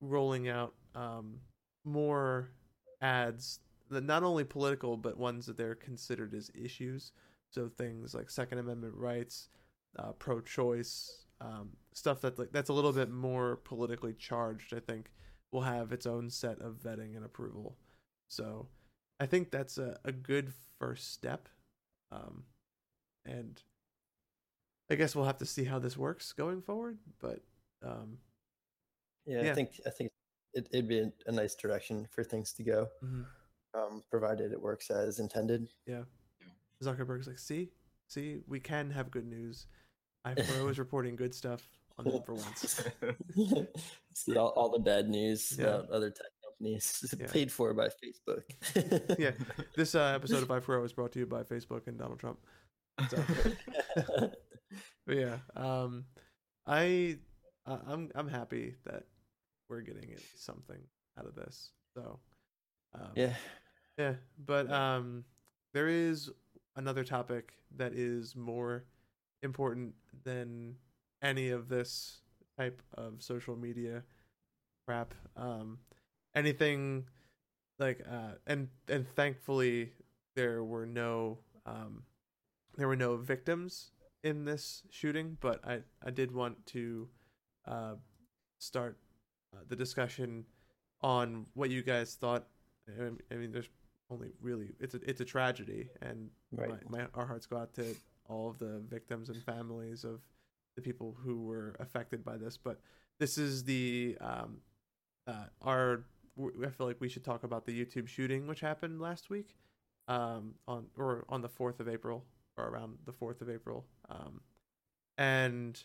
[0.00, 1.40] rolling out um,
[1.84, 2.50] more
[3.00, 7.12] ads, that not only political but ones that they're considered as issues.
[7.50, 9.48] So things like Second Amendment rights,
[9.98, 14.74] uh, pro-choice, um, stuff that like that's a little bit more politically charged.
[14.74, 15.10] I think
[15.52, 17.76] will have its own set of vetting and approval.
[18.28, 18.68] So
[19.20, 21.48] I think that's a, a good first step.
[22.10, 22.44] Um,
[23.24, 23.62] and
[24.90, 26.98] I guess we'll have to see how this works going forward.
[27.20, 27.40] But
[27.82, 28.18] um,
[29.26, 29.52] Yeah, Yeah.
[29.52, 30.10] I think I think
[30.54, 33.24] it, it'd be a, nice direction for things to go, mhm.
[33.74, 35.68] um, provided it works as intended.
[35.86, 36.02] Yeah.
[36.82, 37.70] Zuckerberg's like, see,
[38.08, 39.66] see, we can have good news.
[40.26, 41.66] iPro is reporting good stuff
[41.98, 42.82] on them for once.
[44.14, 45.66] See all, all the bad news Yeah.
[45.66, 47.26] about other tech companies Yeah.
[47.28, 49.18] paid for by Facebook.
[49.18, 49.32] Yeah.
[49.76, 52.38] This uh, episode of iPro is brought to you by Facebook and Donald Trump.
[53.10, 53.24] So,
[55.06, 56.04] but yeah, um,
[56.66, 57.18] I,
[57.66, 59.04] I I'm I'm happy that
[59.68, 60.80] we're getting something
[61.18, 61.70] out of this.
[61.94, 62.18] So,
[62.94, 63.34] um, yeah.
[63.98, 65.24] yeah, but um,
[65.72, 66.30] there is
[66.76, 68.84] another topic that is more
[69.42, 70.74] important than
[71.22, 72.20] any of this
[72.58, 74.02] type of social media
[74.86, 75.14] crap.
[75.36, 75.78] Um,
[76.34, 77.04] anything
[77.78, 79.92] like uh, and and thankfully
[80.36, 82.04] there were no um,
[82.76, 83.90] there were no victims
[84.22, 87.08] in this shooting, but I I did want to
[87.66, 87.94] uh,
[88.58, 88.98] start
[89.68, 90.44] the discussion
[91.00, 92.46] on what you guys thought.
[92.88, 93.68] I mean, there's
[94.10, 96.70] only really it's a it's a tragedy, and Right.
[96.90, 100.20] my, my our hearts go out to all of the victims and families of
[100.76, 102.56] the people who were affected by this.
[102.56, 102.80] But
[103.18, 104.58] this is the um,
[105.26, 106.04] uh, our
[106.38, 109.56] I feel like we should talk about the YouTube shooting which happened last week,
[110.08, 112.24] um, on or on the fourth of April
[112.56, 114.40] or around the fourth of April, um,
[115.16, 115.82] and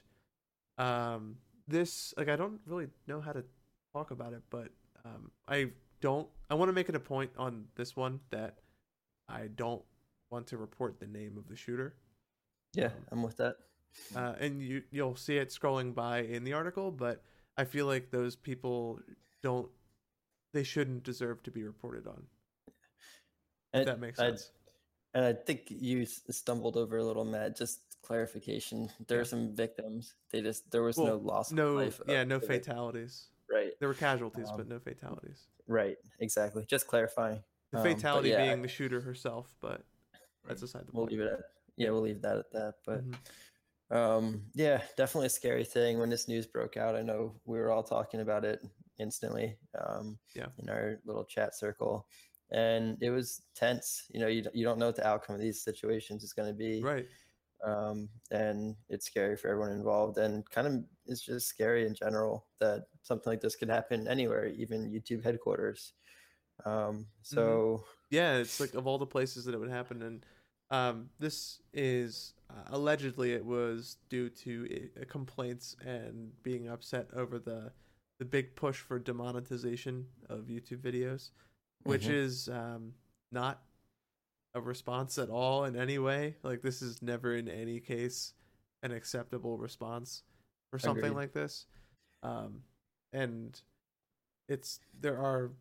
[0.77, 1.36] um,
[1.67, 3.43] this like I don't really know how to
[3.93, 4.69] talk about it, but
[5.06, 5.69] um, I
[6.02, 6.28] don't.
[6.49, 8.58] I want to make it a point on this one that
[9.28, 9.84] I don't
[10.32, 11.95] want to report the name of the shooter.
[12.73, 13.58] Yeah, I'm with that.
[14.15, 17.23] Uh, and you you'll see it scrolling by in the article, but
[17.58, 18.99] I feel like those people
[19.41, 19.67] don't.
[20.54, 22.23] They shouldn't deserve to be reported on.
[22.67, 22.73] If
[23.73, 24.52] And that makes I- sense.
[25.15, 27.58] And I think you stumbled over a little, Matt.
[27.58, 29.21] Just clarification: there Yeah.
[29.23, 30.13] are some victims.
[30.30, 31.52] They just there was Well, no loss.
[31.52, 32.02] no, of life.
[32.08, 33.25] yeah, no fatalities.
[33.51, 35.47] Right, There were casualties, Um, but no fatalities.
[35.67, 36.65] right, exactly.
[36.67, 37.43] Just clarifying.
[37.71, 39.85] The um, fatality yeah, being the shooter herself, but
[40.47, 41.12] that's aside the We'll point.
[41.12, 41.39] leave it at
[41.77, 41.91] yeah.
[41.91, 42.75] We'll leave that at that.
[42.85, 43.15] But Mhm.
[43.91, 46.95] um, yeah, definitely a scary thing when this news broke out.
[46.95, 48.62] I know we were all talking about it
[48.97, 49.57] instantly.
[49.79, 50.47] Um, Yeah.
[50.57, 52.07] in our little chat circle,
[52.51, 54.05] and it was tense.
[54.13, 56.53] You know, you you don't know what the outcome of these situations is going to
[56.57, 56.81] be.
[56.83, 57.07] Right.
[57.65, 62.45] Um, and it's scary for everyone involved and kind of it's just scary in general
[62.59, 65.93] that something like this could happen anywhere even youtube headquarters
[66.65, 70.25] um, so Yeah, it's like of all the places that it would happen, and
[70.71, 77.39] um, this is uh, allegedly it was due to i- complaints and being upset over
[77.39, 77.71] the
[78.19, 81.29] the big push for demonetization of YouTube videos,
[81.83, 82.13] which Mhm.
[82.13, 82.93] is um,
[83.31, 83.61] not
[84.55, 86.35] a response at all in any way.
[86.43, 88.33] Like this is never in any case
[88.83, 90.23] an acceptable response
[90.71, 91.17] for something Agreed.
[91.17, 91.65] like this.
[92.23, 92.62] Um,
[93.13, 93.59] and
[94.47, 95.51] it's there are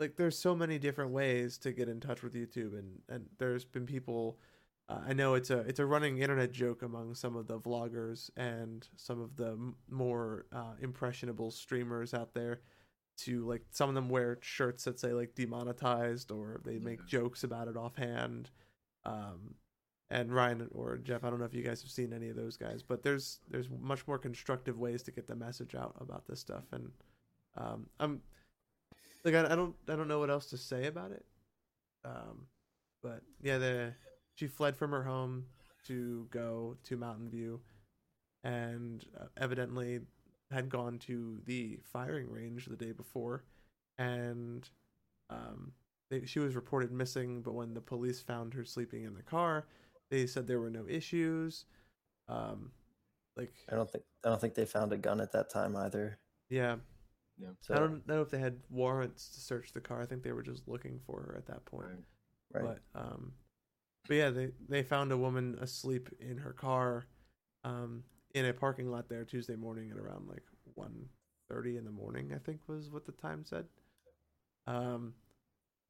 [0.00, 3.64] like there's so many different ways to get in touch with YouTube and and there's
[3.64, 4.38] been people
[4.88, 8.30] uh, I know it's a it's a running internet joke among some of the vloggers
[8.36, 12.60] and some of the m- more uh, impressionable streamers out there
[13.18, 17.06] to like some of them wear shirts that say like demonetized or they make Yeah.
[17.08, 18.50] jokes about it offhand.
[19.04, 19.54] Um
[20.10, 22.56] and Ryan or Jeff I don't know if you guys have seen any of those
[22.56, 26.40] guys but there's there's much more constructive ways to get the message out about this
[26.40, 26.64] stuff.
[26.72, 26.90] And
[27.56, 28.20] um I'm
[29.24, 31.24] like I, I don't I don't know what else to say about it.
[32.04, 32.46] Um
[33.02, 33.94] but yeah the
[34.34, 35.44] she fled from her home
[35.86, 37.60] to go to Mountain View.
[38.44, 40.00] And uh, evidently
[40.52, 43.44] had gone to the firing range the day before
[43.98, 44.68] and
[45.30, 45.72] um
[46.12, 49.66] they, she was reported missing, but when the police found her sleeping in the car,
[50.10, 51.64] they said there were no issues.
[52.28, 52.70] Um,
[53.34, 56.18] like I don't think I don't think they found a gun at that time either.
[56.50, 56.76] yeah,
[57.38, 57.48] Yeah.
[57.60, 60.02] So I don't know if they had warrants to search the car.
[60.02, 62.04] I think they were just looking for her at that point.
[62.52, 62.62] Right.
[62.62, 62.78] right.
[62.94, 63.32] But um,
[64.06, 67.06] but yeah, they they found a woman asleep in her car,
[68.34, 70.42] in a parking lot there Tuesday morning at around like
[70.78, 72.32] 1.30 in the morning.
[72.34, 73.66] I think was what the time said.
[74.66, 75.14] Um,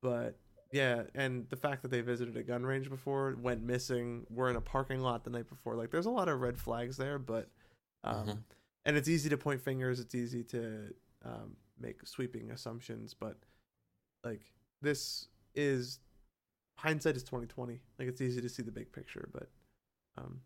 [0.03, 0.39] but
[0.73, 4.57] yeah, and the fact that they visited a gun range before, went missing, were in
[4.57, 7.19] a parking lot the night before, like there's a lot of red flags there.
[7.19, 7.49] But
[8.05, 8.43] um, Mhm.
[8.85, 10.01] and it's easy to point fingers.
[10.01, 10.93] It's easy to
[11.25, 13.37] um, make sweeping assumptions, but
[14.25, 16.01] like this is
[16.79, 19.49] hindsight is 2020 like it's easy to see the big picture but
[20.17, 20.41] um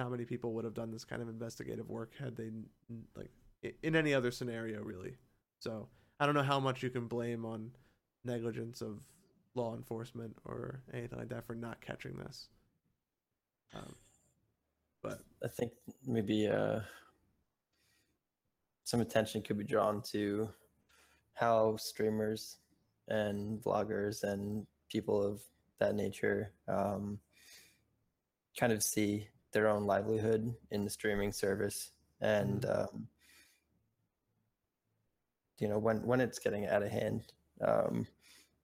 [0.00, 2.50] not many people would have done this kind of investigative work had they
[3.14, 3.30] like
[3.82, 5.16] in any other scenario really.
[5.58, 7.70] So i don't know how much you can blame on
[8.24, 9.00] negligence of
[9.54, 12.48] law enforcement or anything like that for not catching this.
[13.74, 13.94] Um
[15.02, 15.72] but I think
[16.06, 16.80] maybe uh,
[18.84, 20.50] some attention could be drawn to
[21.34, 22.58] how streamers
[23.08, 25.40] and vloggers and people of
[25.78, 27.18] that nature um,
[28.58, 33.08] kind of see their own livelihood in the streaming service and um,
[35.58, 38.06] you know when when it's getting out of hand um,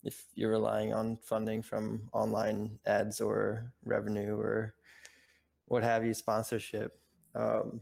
[0.04, 4.74] if you're relying on funding from online ads or revenue or
[5.66, 6.98] what have you, sponsorship.
[7.34, 7.80] Um,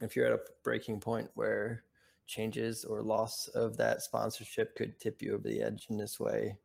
[0.00, 1.82] if you're at a breaking point where
[2.26, 6.56] changes or loss of that sponsorship could tip you over the edge in this way,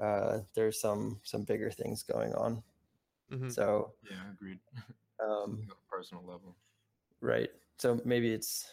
[0.00, 2.62] uh, there's some some bigger things going on.
[3.30, 3.50] Mhm.
[3.50, 4.60] So, Yeah, agreed.
[5.20, 6.56] um, on a personal level.
[7.20, 7.50] right.
[7.78, 8.72] So maybe it's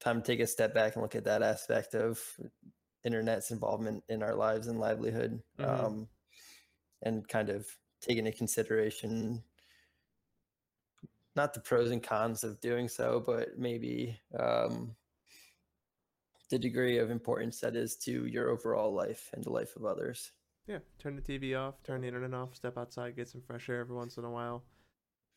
[0.00, 2.38] time to take a step back and look at that aspect of
[3.04, 5.66] internet's involvement in our lives and livelihood, Mhm.
[5.66, 6.08] um,
[7.02, 9.44] and kind of take into consideration
[11.34, 14.96] not the pros and cons of doing so, but maybe um,
[16.50, 20.32] the degree of importance that is to your overall life and the life of others.
[20.66, 23.80] Yeah turn the tv off turn the internet off step outside get some fresh air
[23.80, 24.64] every once in a while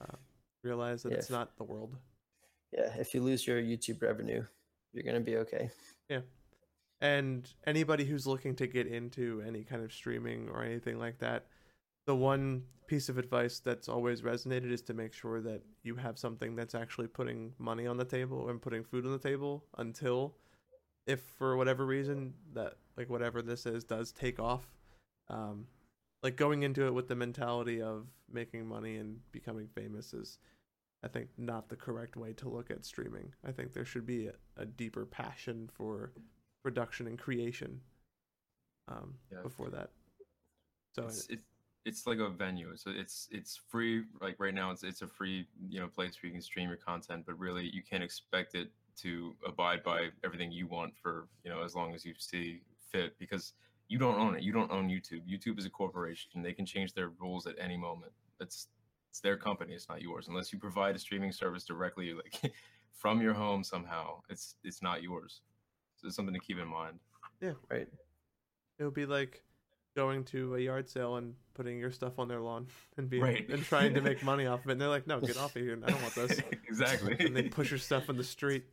[0.01, 0.15] uh,
[0.63, 1.95] realize that Yeah, it's not the world.
[2.71, 4.43] Yeah, if you lose your YouTube revenue,
[4.93, 5.69] you're gonna be okay.
[6.09, 6.21] Yeah,
[7.01, 11.47] and anybody who's looking to get into any kind of streaming or anything like that,
[12.05, 16.17] the one piece of advice that's always resonated is to make sure that you have
[16.17, 20.35] something that's actually putting money on the table and putting food on the table until
[21.05, 24.78] if for whatever reason that like whatever this is does take off
[25.29, 25.67] um
[26.23, 30.37] like going into it with the mentality of making money and becoming famous is
[31.03, 33.33] I think not the correct way to look at streaming.
[33.47, 36.11] I think there should be a, a deeper passion for
[36.63, 37.81] production and creation
[38.87, 39.39] um, Yeah.
[39.43, 39.91] before that.
[40.93, 41.43] So it's, it's
[41.85, 42.75] it's like a venue.
[42.75, 44.03] So it's it's free.
[44.21, 46.77] Like right now, it's it's a free you know place where you can stream your
[46.77, 51.49] content, but really you can't expect it to abide by everything you want for you
[51.49, 52.61] know as long as you see
[52.91, 53.53] fit because
[53.89, 54.43] you don't own it.
[54.43, 55.21] You don't own YouTube.
[55.29, 56.41] YouTube is a corporation.
[56.41, 58.13] They can change their rules at any moment.
[58.39, 58.67] It's
[59.09, 59.73] it's their company.
[59.73, 62.53] It's not yours unless you provide a streaming service directly like
[62.93, 64.21] from your home somehow.
[64.29, 65.41] It's it's not yours.
[65.97, 66.99] So it's something to keep in mind.
[67.41, 67.87] Yeah, right.
[68.77, 69.43] it would be like
[69.95, 73.49] going to a yard sale and putting your stuff on their lawn and being Right.
[73.49, 74.73] and trying to make money off of it.
[74.73, 75.77] And they're like, "No, get off of here!
[75.83, 77.15] I don't want this." exactly.
[77.19, 78.65] and they push your stuff in the street.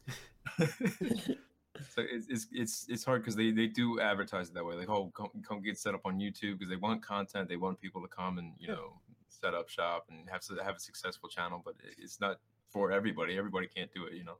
[1.94, 4.74] So it's it's it's, it's hard because they, they do advertise it that way.
[4.76, 7.48] Like, oh, come, come get set up on YouTube because they want content.
[7.48, 8.74] They want people to come and you Yeah.
[8.74, 11.60] know set up shop and have to have a successful channel.
[11.64, 13.36] But it's not for everybody.
[13.38, 14.14] Everybody can't do it.
[14.14, 14.38] You know.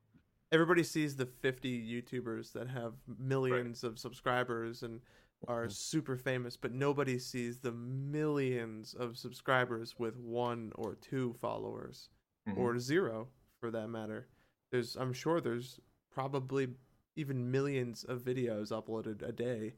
[0.52, 5.00] Everybody sees the 50 YouTubers that have millions of subscribers and
[5.48, 5.72] are Mhm.
[5.72, 12.08] super famous, but nobody sees the millions of subscribers with one or two followers.
[12.48, 12.56] Mhm.
[12.58, 14.28] or zero for that matter.
[14.70, 15.80] There's I'm sure there's
[16.12, 16.68] probably
[17.16, 19.74] even millions of videos uploaded a day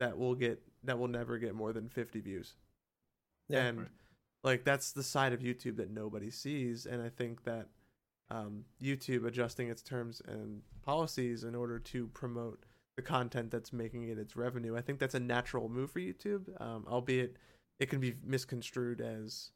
[0.00, 2.54] that will get that will never get more than 50 views.
[3.48, 3.64] Yeah.
[3.64, 3.88] and Right.
[4.44, 7.68] like that's the side of YouTube that nobody sees and I think that
[8.30, 12.64] um, YouTube adjusting its terms and policies in order to promote
[12.96, 14.76] the content that's making it its revenue.
[14.76, 17.36] I think that's a natural move for YouTube, um, albeit
[17.80, 19.50] it can be misconstrued as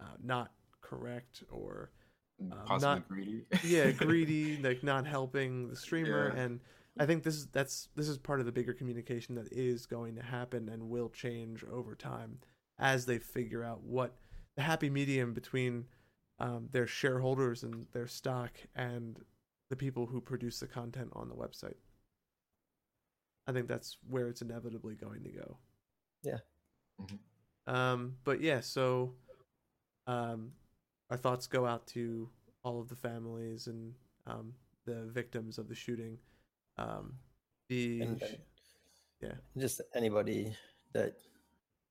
[0.00, 0.52] uh, not
[0.82, 1.90] correct or
[2.66, 3.44] Possibly not- greedy.
[3.64, 6.42] yeah greedy like not helping the streamer Yeah.
[6.42, 6.60] and
[6.98, 10.14] i think this is that's this is part of the bigger communication that is going
[10.16, 12.38] to happen and will change over time
[12.78, 14.14] as they figure out what
[14.56, 15.84] the happy medium between
[16.40, 19.18] um, their shareholders and their stock and
[19.70, 21.74] the people who produce the content on the website
[23.46, 25.56] I think that's where it's inevitably going to go.
[26.22, 26.38] Yeah.
[27.00, 27.18] Mhm.
[27.72, 29.14] Um, but yeah, so
[30.06, 30.52] um,
[31.10, 32.28] our thoughts go out to
[32.64, 33.94] all of the families and
[34.26, 34.52] um,
[34.84, 36.18] the victims of the shooting.
[36.76, 37.14] Um,
[37.68, 40.54] the And- sh- Just anybody
[40.92, 41.14] that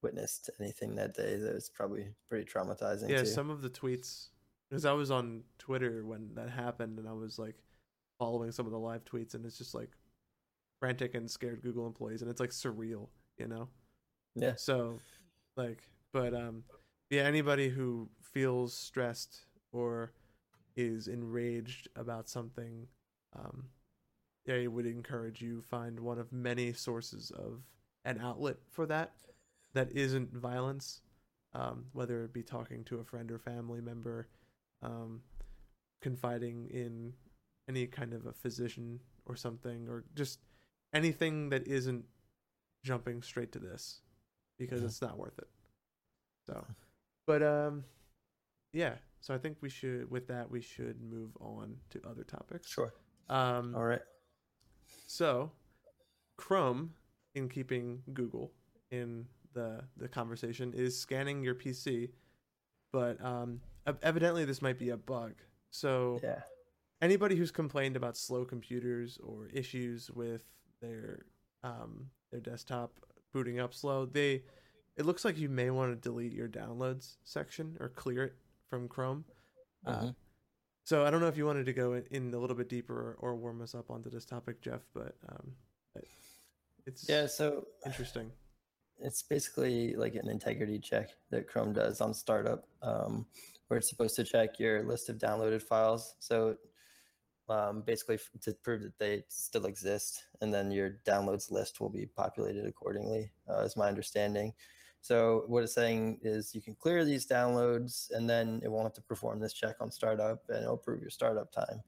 [0.01, 3.09] witnessed anything that day that was probably pretty traumatizing.
[3.09, 3.25] yeah, too.
[3.25, 4.29] some of the tweets
[4.69, 7.55] because I was on Twitter when that happened, and I was like
[8.19, 9.89] following some of the live tweets, and it's just like
[10.79, 13.07] frantic and scared Google employees, and it's like surreal,
[13.37, 13.67] you know.
[14.35, 14.99] yeah, So,
[15.55, 15.81] like,
[16.13, 16.63] but um,
[17.09, 20.11] yeah, anybody who feels stressed or
[20.75, 22.87] is enraged about something,
[23.35, 23.63] um,
[24.45, 27.63] yeah, I would encourage you find one of many sources of
[28.05, 29.13] an outlet for that
[29.73, 31.01] that isn't violence,
[31.53, 34.27] um, whether it be talking to a friend or family member,
[34.83, 35.21] um,
[35.99, 37.13] confiding in
[37.67, 40.39] any kind of a physician or something, or just
[40.93, 42.05] anything that isn't
[42.83, 44.01] jumping straight to this
[44.59, 44.85] because Mhm.
[44.85, 45.47] it's not worth it.
[46.45, 46.65] So,
[47.25, 47.83] but um,
[48.77, 48.93] yeah.
[49.21, 52.69] So I think we should, with that, we should move on to other topics.
[52.69, 52.93] sure.
[53.29, 54.01] Um, All right.
[55.07, 55.51] so,
[56.37, 56.93] Chrome,
[57.35, 58.51] in keeping Google
[58.91, 62.09] in the the conversation, is scanning your PC,
[62.93, 63.59] but um,
[64.03, 65.33] evidently this might be a bug.
[65.71, 66.41] So, Yeah.
[67.01, 70.43] anybody who's complained about slow computers or issues with
[70.81, 71.25] their
[71.63, 72.93] um, their desktop
[73.33, 74.43] booting up slow, they
[74.95, 78.35] it looks like you may want to delete your downloads section or clear it
[78.69, 79.25] from Chrome.
[79.85, 80.15] Uh, Mhm.
[80.83, 82.93] so I don't know if you wanted to go in, in a little bit deeper
[82.93, 85.55] or, or warm us up onto this topic, Jeff, but um,
[85.95, 86.07] it-
[86.85, 87.25] it's Yeah.
[87.27, 88.31] So interesting.
[88.99, 93.27] it's basically like an integrity check that Chrome does on startup, um,
[93.67, 96.15] where it's supposed to check your list of downloaded files.
[96.19, 96.57] So
[97.49, 102.05] um, basically, to prove that they still exist, and then your downloads list will be
[102.05, 104.53] populated accordingly, uh, is my understanding.
[105.01, 108.93] So what it's saying is you can clear these downloads, and then it won't have
[108.93, 111.81] to perform this check on startup, and it'll prove your startup time.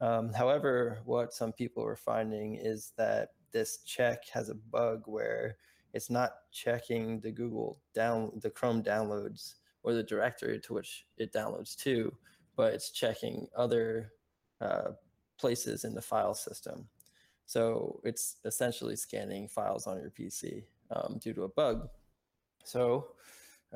[0.00, 5.56] Um, however, what some people are finding is that this check has a bug where
[5.92, 11.32] it's not checking the Google down the Chrome downloads or the directory to which it
[11.32, 12.12] downloads to,
[12.56, 14.12] but it's checking other
[14.60, 14.92] uh,
[15.38, 16.88] places in the file system.
[17.46, 21.88] So it's essentially scanning files on your PC um, due to a bug.
[22.64, 23.08] So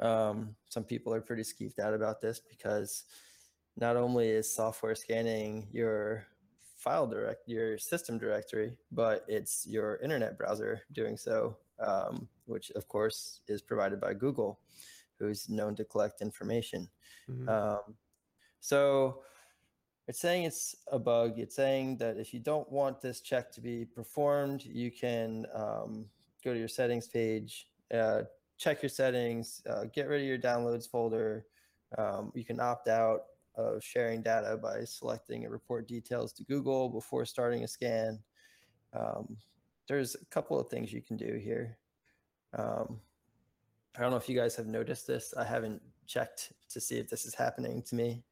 [0.01, 3.05] um, some people are pretty skeeved out about this because
[3.76, 6.26] not only is software scanning your
[6.76, 12.87] file direct your system directory, but it's your internet browser doing so, um, which of
[12.89, 14.61] course is provided by Google,
[15.18, 16.89] who's known to collect information.
[17.28, 17.49] Mhm.
[17.49, 17.97] Um,
[18.61, 19.22] so
[20.07, 21.39] it's saying it's a bug.
[21.39, 26.09] It's saying that if you don't want this check to be performed, you can um,
[26.45, 28.22] go to your settings page, uh,
[28.59, 31.46] check your settings, uh, get rid of your downloads folder.
[31.98, 33.22] Um, you can opt out
[33.54, 38.18] of sharing data by selecting report details to Google before starting a scan.
[38.92, 39.36] Um,
[39.88, 41.78] there's a couple of things you can do here.
[42.54, 43.00] Um,
[43.96, 45.32] I don't know if you guys have noticed this.
[45.36, 48.22] I haven't checked to see if this is happening to me,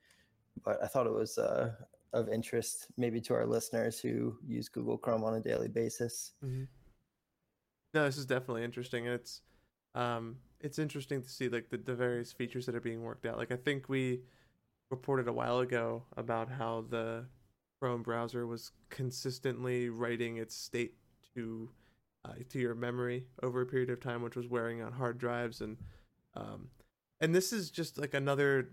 [0.64, 1.72] but I thought it was uh,
[2.12, 6.32] of interest maybe to our listeners who use Google Chrome on a daily basis.
[6.44, 6.68] Mhm.
[7.94, 9.06] No, this is definitely interesting.
[9.06, 9.42] It's
[9.94, 13.38] um, it's interesting to see like the, the various features that are being worked out.
[13.38, 14.20] Like I think we
[14.90, 17.26] reported a while ago about how the
[17.80, 20.94] Chrome browser was consistently writing its state
[21.34, 21.68] to
[22.24, 25.60] uh, to your memory over a period of time, which was wearing out hard drives
[25.60, 25.76] and
[26.34, 26.68] um,
[27.20, 28.70] and this is just like another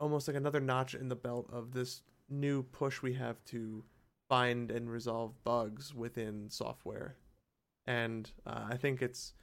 [0.00, 3.84] almost like another notch in the belt of this new push we have to
[4.28, 7.16] find and resolve bugs within software
[7.86, 9.34] and uh, I think it's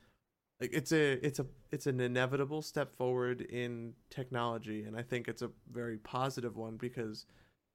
[0.61, 5.27] like it's a it's a it's an inevitable step forward in technology, and I think
[5.27, 7.25] it's a very positive one because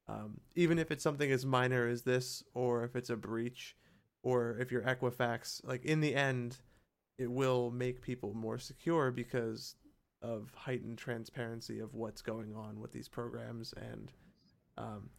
[0.08, 3.76] um, even if it's something as minor as this, or if it's a breach,
[4.22, 6.58] or if you're Equifax, like in the end,
[7.18, 9.74] it will make people more secure because
[10.22, 14.12] of heightened transparency of what's going on with these programs and
[14.78, 15.10] um,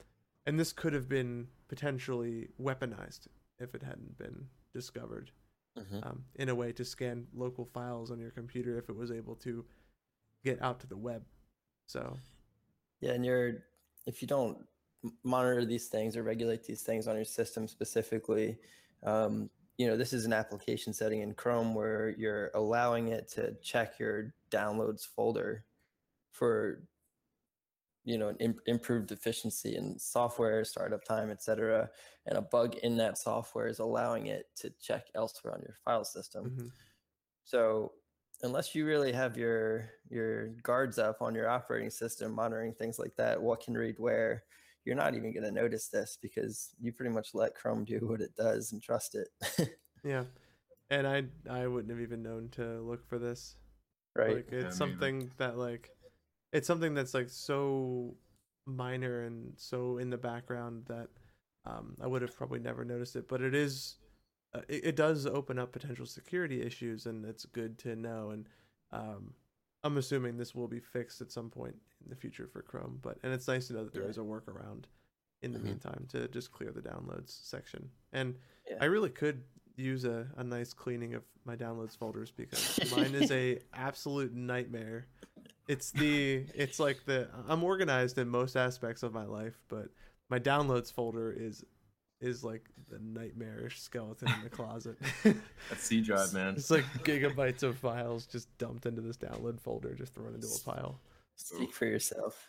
[0.45, 3.27] and this could have been potentially weaponized
[3.59, 5.31] if it hadn't been discovered
[6.03, 9.35] um, in a way to scan local files on your computer if it was able
[9.35, 9.65] to
[10.43, 11.23] get out to the web.
[11.85, 12.17] So
[13.01, 13.63] Yeah, and you're
[14.05, 14.57] if you don't
[15.23, 18.57] monitor these things or regulate these things on your system specifically,
[19.03, 23.55] um, you know this is an application setting in Chrome where you're allowing it to
[23.61, 25.63] check your downloads folder
[26.31, 26.81] for
[28.07, 31.89] you know, Im- improved efficiency in software, startup time, etc.
[32.25, 36.05] And a bug in that software is allowing it to check elsewhere on your file
[36.05, 36.51] system.
[36.51, 36.71] Mhm.
[37.43, 37.91] So
[38.43, 43.13] unless you really have your your guards up on your operating system, monitoring things like
[43.17, 44.45] that, what can read where,
[44.85, 48.21] you're not even going to notice this because you pretty much let Chrome do what
[48.21, 49.27] it does and trust it.
[50.03, 50.23] Yeah,
[50.89, 53.57] and I I wouldn't have even known to look for this.
[54.15, 54.35] right.
[54.37, 54.77] Like Yeah, me it's either.
[54.77, 55.91] something that like
[56.51, 58.15] it's something that's like so
[58.65, 61.07] minor and so in the background that
[61.65, 63.27] um, I would have probably never noticed it.
[63.27, 63.95] But it is
[64.53, 68.29] uh, it, it does open up potential security issues, and it's good to know.
[68.31, 68.47] And
[68.91, 69.33] um,
[69.83, 72.99] I'm assuming this will be fixed at some point in the future for Chrome.
[73.01, 74.09] But and it's nice to know that there Yeah.
[74.09, 74.85] is a workaround
[75.41, 75.63] in the Mhm.
[75.63, 77.89] meantime to just clear the downloads section.
[78.13, 78.35] And
[78.69, 78.77] Yeah.
[78.81, 79.43] I really could
[79.75, 85.07] use a, a nice cleaning of my downloads folders because mine is a absolute nightmare.
[85.67, 89.89] It's the it's like the I'm organized in most aspects of my life, but
[90.29, 91.63] my downloads folder is
[92.19, 94.97] is like the nightmarish skeleton in the closet.
[95.69, 96.55] That C drive, man.
[96.55, 100.59] it's like gigabytes of files just dumped into this download folder, just thrown into a
[100.65, 100.99] pile.
[101.35, 102.47] Speak for yourself.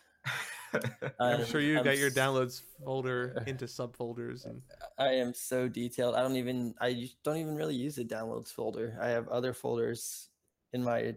[1.19, 4.61] I'm sure you um, I'm got your downloads folder into subfolders and
[4.97, 6.15] I am so detailed.
[6.15, 8.97] I don't even I don't even really use a downloads folder.
[9.01, 10.29] I have other folders
[10.73, 11.15] in my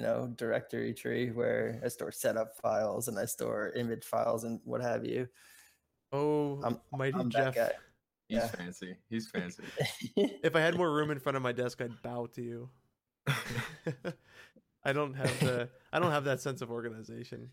[0.00, 4.58] you know directory tree where I store setup files and I store image files and
[4.64, 5.28] what have you.
[6.10, 7.54] oh, I'm- mighty I'm Jeff.
[7.54, 7.74] that
[8.26, 8.46] He's Yeah.
[8.46, 8.96] fancy.
[9.10, 9.62] He's fancy.
[10.16, 12.70] If I had more room in front of my desk, I'd bow to you.
[14.84, 17.50] I don't have the I don't have that sense of organization.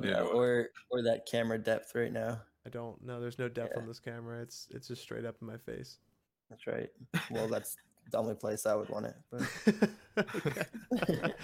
[0.00, 0.20] yeah, Yeah.
[0.22, 2.40] or or that camera depth right now.
[2.66, 3.02] I don't.
[3.04, 3.82] No, there's no depth Yeah.
[3.82, 4.40] on this camera.
[4.40, 5.98] It's it's just straight up in my face.
[6.48, 6.88] That's right.
[7.30, 7.76] Well, that's
[8.10, 9.14] the only place I would want it.
[9.30, 9.48] But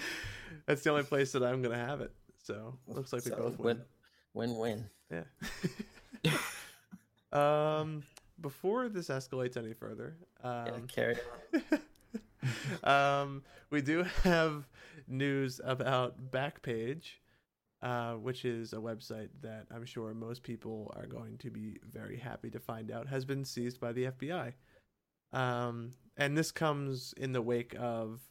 [0.65, 2.11] That's the only place that I'm gonna have it.
[2.43, 3.81] So looks like we So, both win.
[4.33, 4.89] win-win.
[5.11, 6.33] Yeah.
[7.79, 8.03] um,
[8.41, 11.17] before this escalates any further, Yeah, um, carry
[12.83, 14.67] um, we do have
[15.07, 17.05] news about Backpage,
[17.81, 22.17] uh, which is a website that I'm sure most people are going to be very
[22.17, 24.53] happy to find out has been seized by the FBI.
[25.33, 28.21] Um, and this comes in the wake of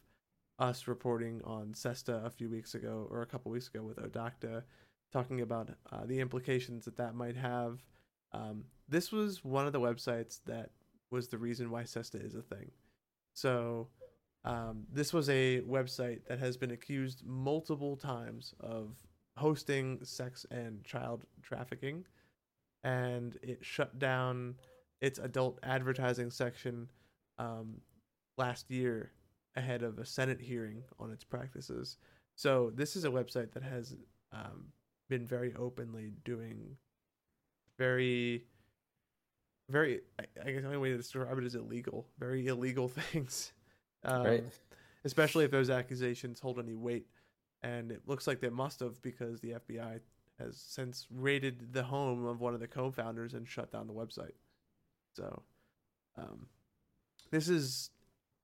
[0.59, 4.63] us reporting on SESTA a few weeks ago, or a couple weeks ago with Odocta,
[5.11, 7.83] talking about uh, the implications that that might have.
[8.33, 10.71] Um, this was one of the websites that
[11.11, 12.71] was the reason why SESTA is a thing.
[13.33, 13.87] So,
[14.43, 18.95] um, this was a website that has been accused multiple times of
[19.37, 22.05] hosting sex and child trafficking,
[22.83, 24.55] and it shut down
[25.01, 26.89] its adult advertising section
[27.37, 27.81] um,
[28.37, 29.11] last year
[29.55, 31.97] ahead of a Senate hearing on its practices.
[32.35, 33.95] So, this is a website that has
[34.31, 34.65] um,
[35.09, 36.77] been very openly doing
[37.77, 38.45] very
[39.69, 43.53] very I, I guess the only way to describe it is illegal very illegal things
[44.03, 44.43] um, right.
[45.05, 47.07] especially if those accusations hold any weight
[47.63, 49.99] and it looks like they must have because the fbi
[50.39, 54.35] has since raided the home of one of the co-founders and shut down the website
[55.13, 55.41] so
[56.17, 56.47] um,
[57.31, 57.89] this is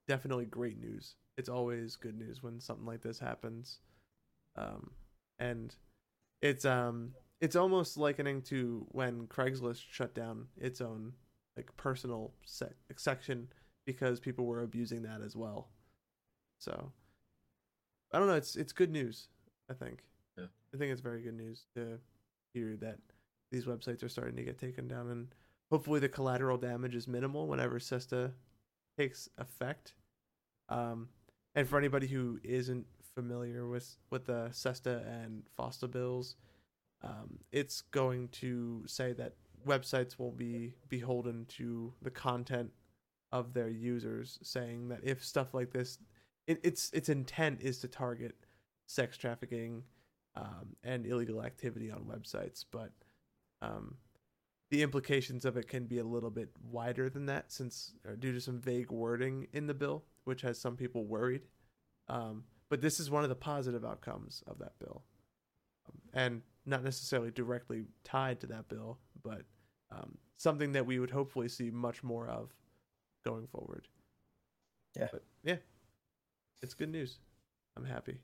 [0.08, 3.80] definitely great news it's always good news when something like this happens
[4.56, 4.92] um,
[5.40, 5.76] and
[6.42, 11.14] it's um it's almost likening to when Craigslist shut down its own
[11.58, 13.48] like personal sec- section
[13.86, 15.70] because people were abusing that as well.
[16.60, 16.92] So
[18.14, 18.36] I don't know.
[18.36, 19.28] It's it's good news.
[19.70, 20.04] I think.
[20.38, 20.46] Yeah.
[20.74, 22.00] I think it's very good news to
[22.54, 23.00] hear that
[23.52, 25.28] these websites are starting to get taken down, and
[25.72, 28.32] hopefully the collateral damage is minimal whenever Sesta
[28.98, 29.94] takes effect.
[30.70, 31.10] Um,
[31.56, 32.86] and for anybody who isn't
[33.16, 36.36] familiar with with the Sesta and FOSTA bills,
[37.04, 39.34] um, it's going to say that
[39.66, 42.72] websites will be beholden to the content
[43.32, 46.00] of their users, saying that if stuff like this,
[46.48, 48.36] it, its its intent is to target
[48.88, 49.84] sex trafficking
[50.36, 52.92] um, and illegal activity on websites, but
[53.62, 53.96] um,
[54.74, 58.34] the implications of it can be a little bit wider than that, since uh, due
[58.34, 61.42] to some vague wording in the bill, which has some people worried.
[62.08, 65.04] Um, but this is one of the positive outcomes of that bill,
[65.88, 69.44] um, and not necessarily directly tied to that bill, but
[69.92, 72.50] um, something that we would hopefully see much more of
[73.24, 73.88] going forward.
[74.98, 75.10] Yeah.
[75.12, 75.58] But yeah,
[76.64, 77.20] it's good news.
[77.78, 78.18] I'm happy.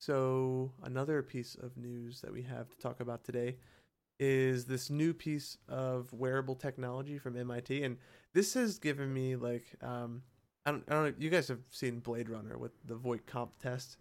[0.00, 3.56] So, another piece of news that we have to talk about today
[4.18, 7.82] is this new piece of wearable technology from MIT.
[7.82, 7.96] And
[8.32, 10.22] this has given me, like, um,
[10.66, 13.98] I don't, I don't know, you guys have seen Blade Runner with the Voight-Kampff test.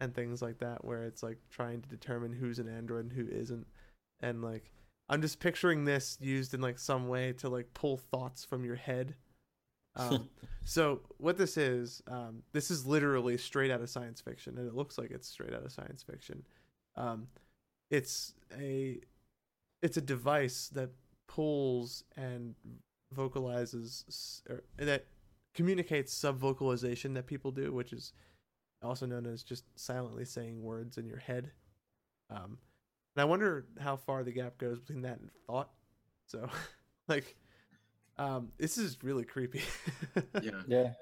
[0.00, 3.26] and things like that, where it's like trying to determine who's an android and who
[3.28, 3.66] isn't,
[4.20, 4.70] and like
[5.08, 8.76] I'm just picturing this used in like some way to like pull thoughts from your
[8.76, 9.14] head.
[9.96, 10.28] Um,
[10.64, 14.74] so what this is, um, this is literally straight out of science fiction, and it
[14.74, 16.42] looks like it's straight out of science fiction.
[16.96, 17.28] Um,
[17.90, 18.98] it's a
[19.84, 20.90] it's a device that
[21.28, 22.54] pulls and
[23.12, 25.04] vocalizes or that
[25.54, 28.12] communicates sub vocalization that people do, which is
[28.82, 31.50] also known as just silently saying words in your head.
[32.30, 32.58] Um,
[33.14, 35.70] and I wonder how far the gap goes between that and thought.
[36.26, 36.48] So,
[37.08, 37.36] like,
[38.16, 39.62] um, this is really creepy.
[40.42, 40.62] Yeah.
[40.66, 40.92] Yeah.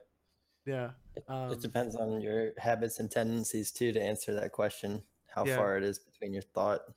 [0.66, 0.90] yeah.
[1.14, 5.02] It, Um, it depends on your habits and tendencies too to answer that question.
[5.28, 5.56] How Yeah.
[5.56, 6.94] far it is between your thought and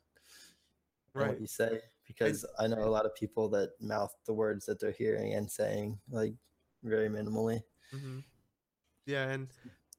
[1.16, 1.30] Right.
[1.30, 1.80] what you say.
[2.08, 5.50] Because I know a lot of people that mouth the words that they're hearing and
[5.50, 6.34] saying like
[6.84, 7.64] very minimally.
[7.92, 8.20] hmm
[9.06, 9.48] Yeah, and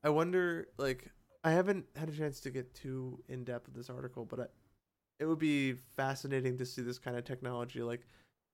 [0.05, 1.11] I wonder, like,
[1.45, 4.47] I haven't had a chance to get too in depth with this article, but I,
[5.21, 8.07] it would be fascinating to see this kind of technology, like,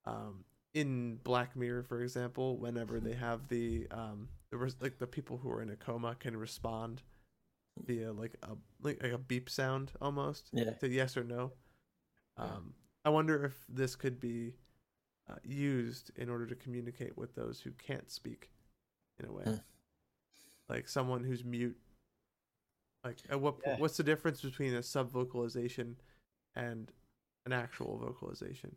[0.06, 0.44] um,
[0.74, 5.36] in Black Mirror, for example, whenever they have the um, the res- like the people
[5.38, 7.02] who are in a coma can respond
[7.86, 10.70] via like a like, like a beep sound almost Yeah.
[10.80, 11.52] to yes or no.
[12.38, 12.44] Yeah.
[12.44, 12.74] Um,
[13.04, 14.54] I wonder if this could be
[15.28, 18.50] uh, used in order to communicate with those who can't speak,
[19.18, 19.54] in a way, Hmm.
[20.68, 21.78] like someone who's mute.
[23.04, 23.76] Like, at what Yeah.
[23.78, 25.96] what's the difference between a subvocalization
[26.54, 26.92] and
[27.46, 28.76] an actual vocalization?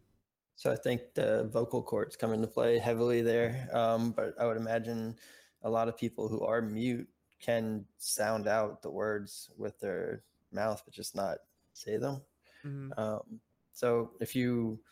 [0.55, 3.67] So I think the vocal cords come into play heavily there.
[3.73, 5.19] Um, but I would imagine
[5.61, 10.81] a lot of people who are mute can sound out the words with their mouth,
[10.85, 11.39] but just not
[11.73, 12.21] say them.
[12.65, 13.41] Hmm Um,
[13.73, 14.83] so if you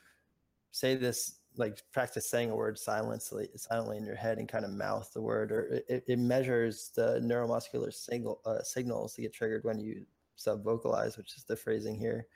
[0.71, 4.71] say this, like practice saying a word silently, silently in your head and kind of
[4.71, 9.33] mouth the word, or it- it, it measures the neuromuscular signal uh, signals that get
[9.33, 10.05] triggered when you
[10.35, 12.27] sub vocalize, which is the phrasing here,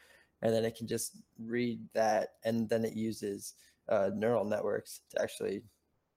[0.41, 3.55] and then it can just read that, and then it uses
[3.89, 5.63] uh, neural networks to actually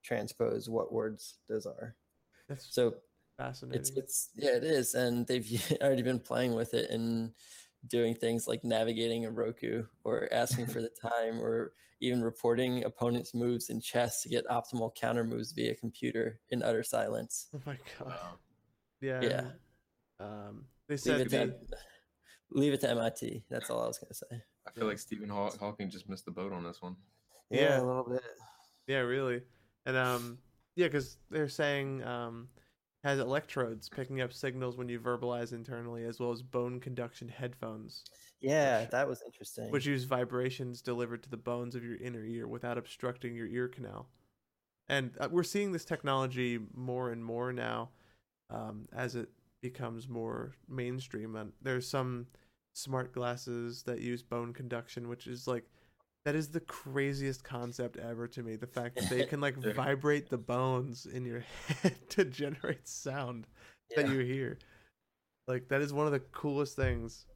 [0.03, 1.97] transpose what words those are.
[2.49, 3.01] That's So
[3.39, 3.81] fascinating.
[3.81, 5.49] it's it's yeah, it is, and they've
[5.83, 7.35] already been playing with it and
[7.89, 13.35] doing things like navigating a Roku or asking for the time or even reporting opponents'
[13.35, 17.49] moves in chess to get optimal counter moves via computer in utter silence.
[17.55, 18.15] oh my god.
[19.01, 19.21] Yeah.
[19.23, 19.45] Yeah.
[20.19, 21.55] Um, they Leave said it, the, to,
[22.51, 23.45] leave it to MIT.
[23.51, 24.43] That's all I was gonna say.
[24.67, 26.97] I feel like Stephen Haw- Hawking just missed the boat on this one.
[27.51, 27.81] Yeah.
[27.81, 28.23] a little bit.
[28.87, 29.43] Yeah, really.
[29.87, 30.39] And um
[30.77, 32.49] yeah, cuz they're saying um
[33.03, 38.05] has electrodes picking up signals when you verbalize internally as well as bone conduction headphones
[38.41, 39.71] Yeah, Which- that was interesting.
[39.71, 43.69] which use vibrations delivered to the bones of your inner ear without obstructing your ear
[43.69, 44.09] canal.
[44.89, 47.91] And uh, we're seeing this technology more and more now
[48.51, 49.29] um, as it
[49.63, 51.37] becomes more mainstream.
[51.37, 52.27] And there's some
[52.73, 55.65] smart glasses that use bone conduction, which is like
[56.25, 58.57] that is the craziest concept ever to me.
[58.57, 61.41] The fact that they can like vibrate the bones in your
[61.83, 63.47] head to generate sound
[63.97, 64.59] that you hear.
[65.49, 67.27] Like that is one of the coolest things.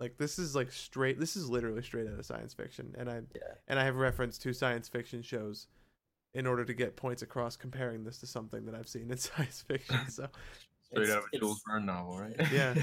[0.00, 2.94] Like this is like straight this is literally straight out of science fiction.
[2.98, 3.42] And I Yeah.
[3.68, 5.66] and I have referenced two science fiction shows
[6.32, 9.62] in order to get points across comparing this to something that I've seen in science
[9.66, 10.08] fiction.
[10.08, 10.28] So
[10.82, 12.34] Straight It's- out of a Jules Verne novel, right?
[12.52, 12.74] yeah,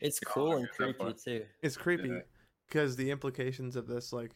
[0.00, 1.44] It's cool I'll and creepy too.
[1.60, 2.20] it's creepy Yeah.
[2.68, 4.30] because the implications of this like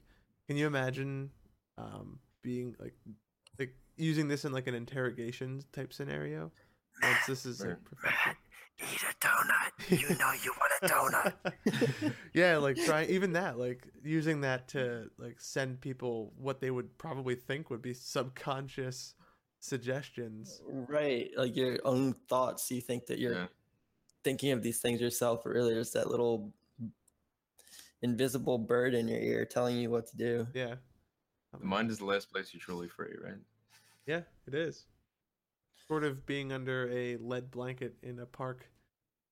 [0.47, 1.31] can you imagine
[1.79, 2.95] um being like
[3.59, 6.51] like using this in like an interrogation type scenario
[7.03, 7.85] once this is like Right.
[7.85, 8.37] perfected
[8.79, 9.99] Eat a donut.
[9.99, 12.15] You know you want a donut.
[12.35, 16.99] yeah, like try even that, like using that to like send people what they would
[16.99, 19.15] probably think would be subconscious
[19.61, 20.61] suggestions.
[20.67, 21.31] right.
[21.39, 22.71] Like your own thoughts.
[22.71, 23.47] You think that you're Yeah.
[24.25, 26.53] thinking of these things yourself, but really there's that little
[28.03, 30.47] invisible bird in your ear telling you what to do.
[30.55, 30.75] Yeah.
[31.59, 33.39] The mind is the last place you're truly free, right?
[34.07, 34.85] Yeah, it is.
[35.89, 38.69] Sort of being under a lead blanket in a park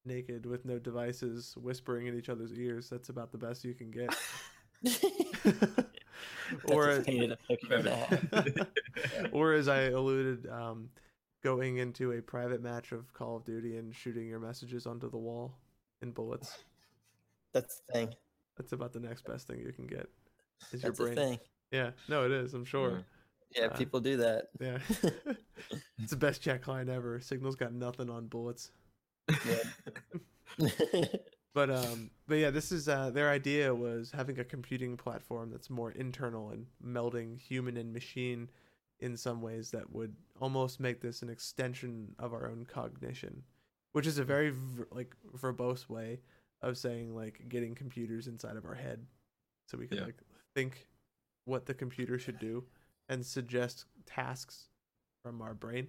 [0.04, 2.88] naked with no devices whispering in each other's ears.
[2.88, 4.14] That's about the best you can get.
[6.68, 8.68] or or painted a picture of that.
[9.32, 10.90] or as I alluded, um,
[11.42, 15.18] going into a private match of Call of Duty and shooting your messages onto the
[15.18, 15.56] wall
[16.02, 16.64] in bullets.
[17.52, 18.14] That's the thing.
[18.56, 20.08] That's about the next best thing you can get.
[20.72, 21.16] Is your That's the brain?
[21.16, 21.38] thing.
[21.70, 22.54] Yeah, no, it is.
[22.54, 23.02] I'm sure.
[23.56, 24.48] Yeah, Uh, people do that.
[24.60, 24.78] Yeah,
[25.98, 27.20] it's the best check line ever.
[27.20, 28.70] Signal's got nothing on bullets.
[29.46, 29.62] Yeah.
[31.54, 35.70] But um, but yeah, this is uh, their idea was having a computing platform that's
[35.70, 38.50] more internal and melding human and machine
[38.98, 43.44] in some ways that would almost make this an extension of our own cognition.
[43.92, 44.52] which is a very
[44.90, 46.18] like verbose way
[46.68, 49.06] of saying like getting computers inside of our head,
[49.68, 50.04] so we can Yeah.
[50.04, 50.22] like
[50.54, 50.88] think
[51.44, 52.64] what the computer should do
[53.08, 54.68] and suggest tasks
[55.22, 55.88] from our brain,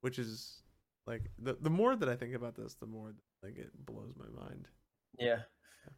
[0.00, 0.62] which is
[1.06, 4.28] like the the more that I think about this, the more like it blows my
[4.28, 4.68] mind.
[5.18, 5.42] Yeah.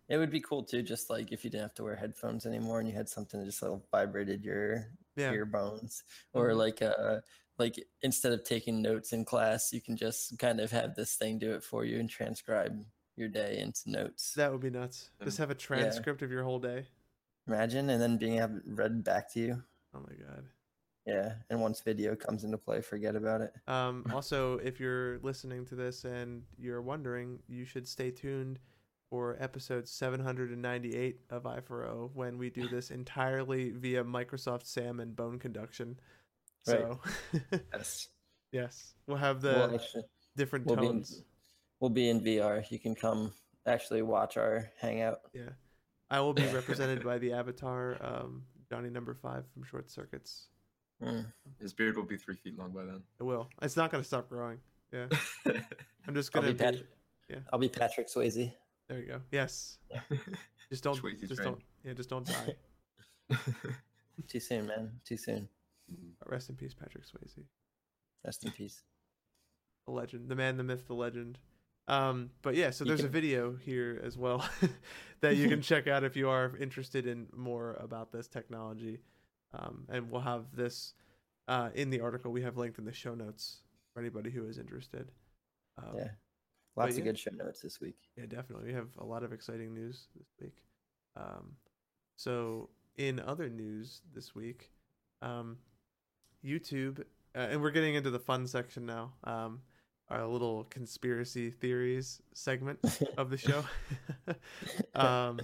[0.09, 2.81] It would be cool too, just like if you didn't have to wear headphones anymore
[2.81, 6.03] and you had something that just like vibrated your Yeah, ear bones.
[6.33, 6.59] Or Mhm.
[6.59, 7.21] like uh
[7.59, 11.39] like instead of taking notes in class, you can just kind of have this thing
[11.39, 12.85] do it for you and transcribe
[13.17, 14.33] your day into notes.
[14.35, 15.11] that would be nuts.
[15.23, 16.87] Just Um, have a transcript of your whole day.
[17.47, 19.63] Imagine and then being able read back to you.
[19.95, 20.47] Oh my god.
[21.07, 21.35] Yeah.
[21.51, 23.53] And once video comes into play, forget about it.
[23.69, 28.59] Um, also, if you're listening to this and you're wondering, you should stay tuned
[29.11, 35.39] for episode 798 of i4o when we do this entirely via Microsoft SAM and bone
[35.39, 36.01] conduction.
[36.67, 36.79] Right.
[36.79, 37.01] So,
[37.75, 38.09] Yes.
[38.51, 40.05] yes, we'll have the We'll actually
[40.37, 41.23] different we'll be tones.
[41.81, 42.65] We'll be in VR.
[42.71, 43.33] You can come
[43.67, 45.21] actually watch our hangout.
[45.33, 45.51] Yeah.
[46.11, 50.49] I will be represented by the avatar, um, Johnny Number Five from Short Circuits.
[51.03, 51.27] Mm.
[51.61, 53.03] His beard will be three feet long by then.
[53.19, 53.49] It will.
[53.63, 54.59] It's not going to stop growing.
[54.93, 55.07] Yeah.
[56.07, 56.87] I'm just I'll going be to Patrick.
[57.29, 57.39] yeah.
[57.53, 58.53] I'll be Patrick Swayze.
[58.89, 59.21] There you go.
[59.33, 59.79] Yes.
[60.71, 61.01] Just don't.
[61.01, 61.45] Swayze's just right.
[61.45, 61.61] don't.
[61.85, 61.93] Yeah.
[61.93, 62.55] Just don't die.
[64.29, 64.91] Too soon, man.
[65.05, 65.49] Too soon.
[66.27, 67.45] Rest in peace, Patrick Swayze,
[68.25, 68.83] Rest in peace.
[69.87, 71.39] the legend, the man, the myth, the legend.
[71.87, 74.49] Um, but yeah, so there's a video here as well
[75.21, 79.01] that you can check out if you are interested in more about this technology.
[79.53, 80.95] Um, and we'll have this
[81.47, 83.59] uh, in the article we have linked in the show notes
[83.93, 85.11] for anybody who is interested.
[85.79, 86.09] Um, Yeah.
[86.77, 87.01] Lots yeah.
[87.01, 87.97] of good show notes this week.
[88.17, 88.67] Yeah, definitely.
[88.69, 90.57] We have a lot of exciting news this week.
[91.17, 91.53] Um,
[92.17, 94.73] so, in other news this week,
[95.23, 95.59] um,
[96.45, 97.01] YouTube,
[97.37, 99.13] uh, and we're getting into the fun section now.
[99.23, 99.61] Um,
[100.15, 102.79] our little conspiracy theories segment
[103.19, 103.65] of the show.
[104.95, 105.41] um,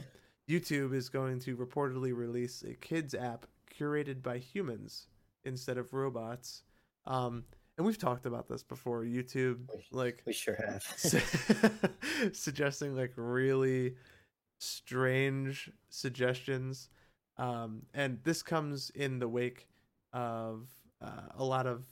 [0.48, 3.46] YouTube is going to reportedly release a kids app
[3.76, 5.06] curated by humans
[5.44, 6.62] instead of robots.
[7.06, 7.44] Um,
[7.76, 9.02] and we've talked about this before.
[9.04, 10.82] YouTube, We- like, We sure have.
[12.32, 13.94] suggesting like really
[14.58, 16.90] strange suggestions
[17.40, 19.66] um, and this comes in the wake
[20.12, 20.68] of
[21.00, 21.84] uh, a lot of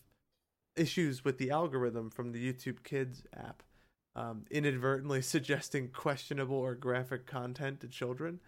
[0.79, 3.63] issues with the algorithm from the youtube kids app
[4.17, 8.41] um, inadvertently suggesting questionable or graphic content to children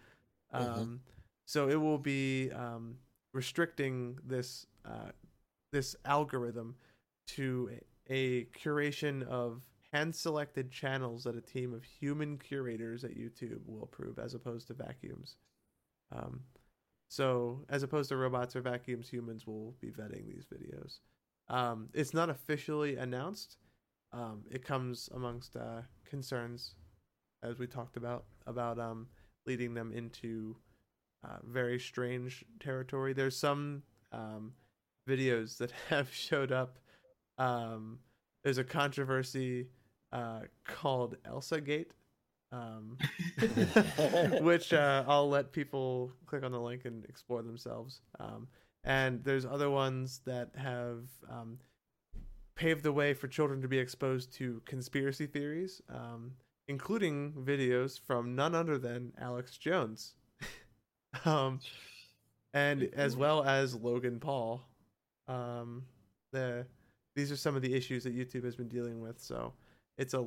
[0.53, 0.99] um, Mhm.
[1.45, 2.97] so it will be um,
[3.33, 5.11] restricting this uh,
[5.71, 6.75] this algorithm
[7.27, 7.69] to
[8.09, 9.61] a, a curation of
[9.93, 14.67] hand selected channels that a team of human curators at YouTube will approve as opposed
[14.67, 15.35] to vacuums.
[16.11, 16.41] Um,
[17.09, 20.99] so, as opposed to robots or vacuums, humans will be vetting these videos.
[21.51, 23.57] Um, it's not officially announced.
[24.13, 26.75] Um, it comes amongst uh, concerns,
[27.43, 29.07] as we talked about, about um,
[29.45, 30.55] leading them into
[31.23, 33.13] uh, very strange territory.
[33.13, 33.83] There's some
[34.13, 34.53] um,
[35.07, 36.79] videos that have showed up.
[37.37, 37.99] Um,
[38.43, 39.67] there's a controversy
[40.13, 41.91] uh, called Elsagate,
[42.53, 42.97] um,
[44.41, 48.01] which uh, I'll let people click on the link and explore themselves.
[48.21, 48.47] Um,
[48.83, 51.59] and there's other ones that have um,
[52.55, 56.31] paved the way for children to be exposed to conspiracy theories, um,
[56.67, 60.15] including videos from none other than Alex Jones,
[61.25, 61.59] um,
[62.53, 64.61] and as well as Logan Paul.
[65.27, 65.83] Um,
[66.31, 66.65] the
[67.15, 69.19] these are some of the issues that YouTube has been dealing with.
[69.19, 69.53] So
[69.97, 70.25] it's a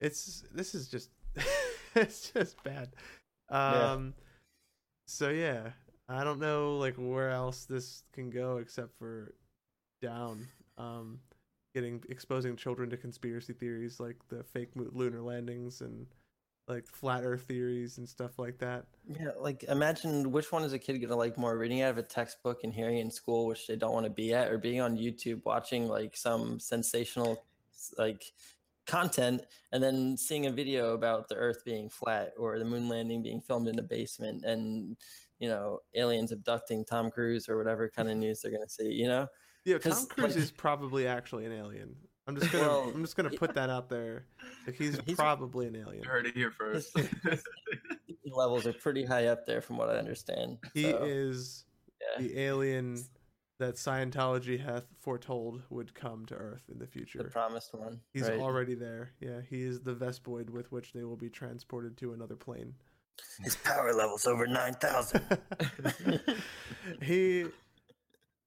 [0.00, 1.10] it's this is just
[1.94, 2.90] it's just bad.
[3.50, 3.92] Yeah.
[3.92, 4.14] Um
[5.06, 5.70] so yeah,
[6.08, 9.34] I don't know like where else this can go except for
[10.00, 10.46] down.
[10.76, 11.18] Um
[11.74, 16.06] getting exposing children to conspiracy theories like the fake lunar landings and
[16.66, 18.84] like flat earth theories and stuff like that.
[19.08, 22.02] Yeah, like imagine which one is a kid gonna like more reading out of a
[22.02, 24.96] textbook and hearing in school, which they don't want to be at, or being on
[24.96, 27.42] YouTube watching like some sensational
[27.96, 28.32] like
[28.86, 29.42] content
[29.72, 33.40] and then seeing a video about the earth being flat or the moon landing being
[33.40, 34.96] filmed in a basement and
[35.38, 39.06] you know aliens abducting Tom Cruise or whatever kind of news they're gonna see, you
[39.06, 39.26] know?
[39.64, 41.94] Yeah, Tom Cruise like- is probably actually an alien.
[42.26, 44.26] I'm just gonna Well, I'm just gonna he- put that out there.
[44.66, 46.02] Like he's, He's- probably an alien.
[46.02, 46.96] You heard it here first.
[48.26, 50.58] Levels are pretty high up there from what I understand.
[50.74, 51.64] He so, is
[52.00, 52.22] yeah.
[52.22, 53.02] the alien
[53.58, 57.18] that Scientology hath foretold would come to Earth in the future.
[57.22, 58.00] the promised one.
[58.12, 58.38] He's right?
[58.38, 59.12] already there.
[59.20, 62.74] Yeah, he is the Vespoid with which they will be transported to another plane.
[63.42, 65.22] His power level's over nine thousand.
[67.02, 67.46] he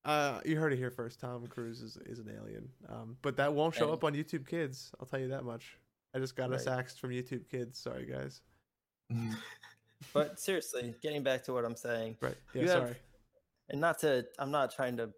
[0.03, 1.19] Uh, you heard it here first.
[1.19, 2.67] Tom Cruise is, is an alien.
[2.89, 4.91] Um, but that won't show And- up on YouTube Kids.
[4.99, 5.77] I'll tell you that much.
[6.15, 6.79] I just got us Right.
[6.79, 7.79] axed from YouTube Kids.
[7.79, 8.41] Sorry, guys.
[10.13, 12.35] But seriously, getting back to what I'm saying, Right.
[12.55, 12.61] Yeah.
[12.61, 12.95] You have- sorry.
[13.69, 15.11] and not to, I'm not trying to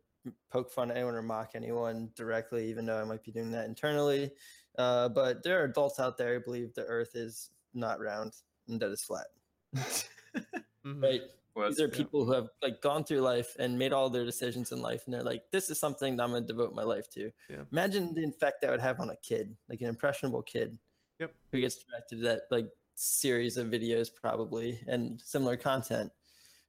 [0.51, 3.66] poke fun at anyone or mock anyone directly, even though I might be doing that
[3.66, 4.32] internally.
[4.78, 8.34] Uh, but there are adults out there who believe the Earth is not round
[8.68, 9.28] and that it's flat.
[10.86, 11.01] Mhm.
[11.01, 11.21] Right?
[11.55, 11.93] Well, These are yeah.
[11.95, 15.13] people who have like gone through life and made all their decisions in life, and
[15.13, 17.65] they're like, "This is something that I'm going to devote my life to." Yeah.
[17.71, 20.78] Imagine the effect that would have on a kid, like an impressionable kid,
[21.19, 21.36] Yep.
[21.51, 26.11] who gets directed to that like series of videos, probably, and similar content.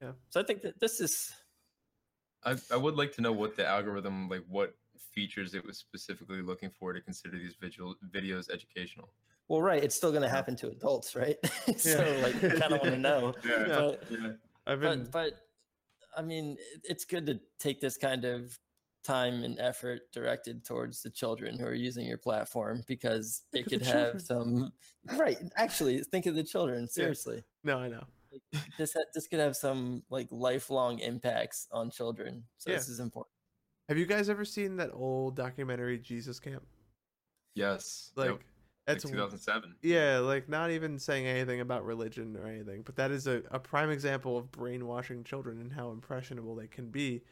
[0.00, 0.12] Yeah.
[0.30, 1.32] So I think that this is
[2.42, 6.42] I, I would like to know what the algorithm, like what features it was specifically
[6.42, 9.14] looking for to consider these visual videos educational.
[9.48, 9.82] Well, right.
[9.82, 11.36] It's still going to happen to adults, right?
[11.76, 12.22] so Yeah.
[12.22, 13.34] like, kind of want to know.
[13.44, 13.64] Yeah.
[13.68, 14.32] But, Yeah.
[14.66, 15.04] I've been.
[15.04, 15.32] but but
[16.16, 18.58] I mean, it's good to take this kind of
[19.02, 23.70] time and effort directed towards the children who are using your platform because Think it
[23.70, 24.72] could the have some
[25.18, 25.36] right.
[25.56, 26.88] Actually, think of the children.
[26.88, 28.04] Seriously, no, I know.
[28.78, 32.44] this ha- this could have some like lifelong impacts on children.
[32.56, 32.76] So Yeah.
[32.76, 33.30] this is important.
[33.90, 36.64] Have you guys ever seen that old documentary Jesus Camp?
[37.54, 38.12] Yes.
[38.16, 38.40] Like, Yep.
[38.86, 39.76] Like 2007.
[39.82, 43.58] Yeah, like not even saying anything about religion or anything, but that is a, a
[43.58, 47.22] prime example of brainwashing children and how impressionable they can be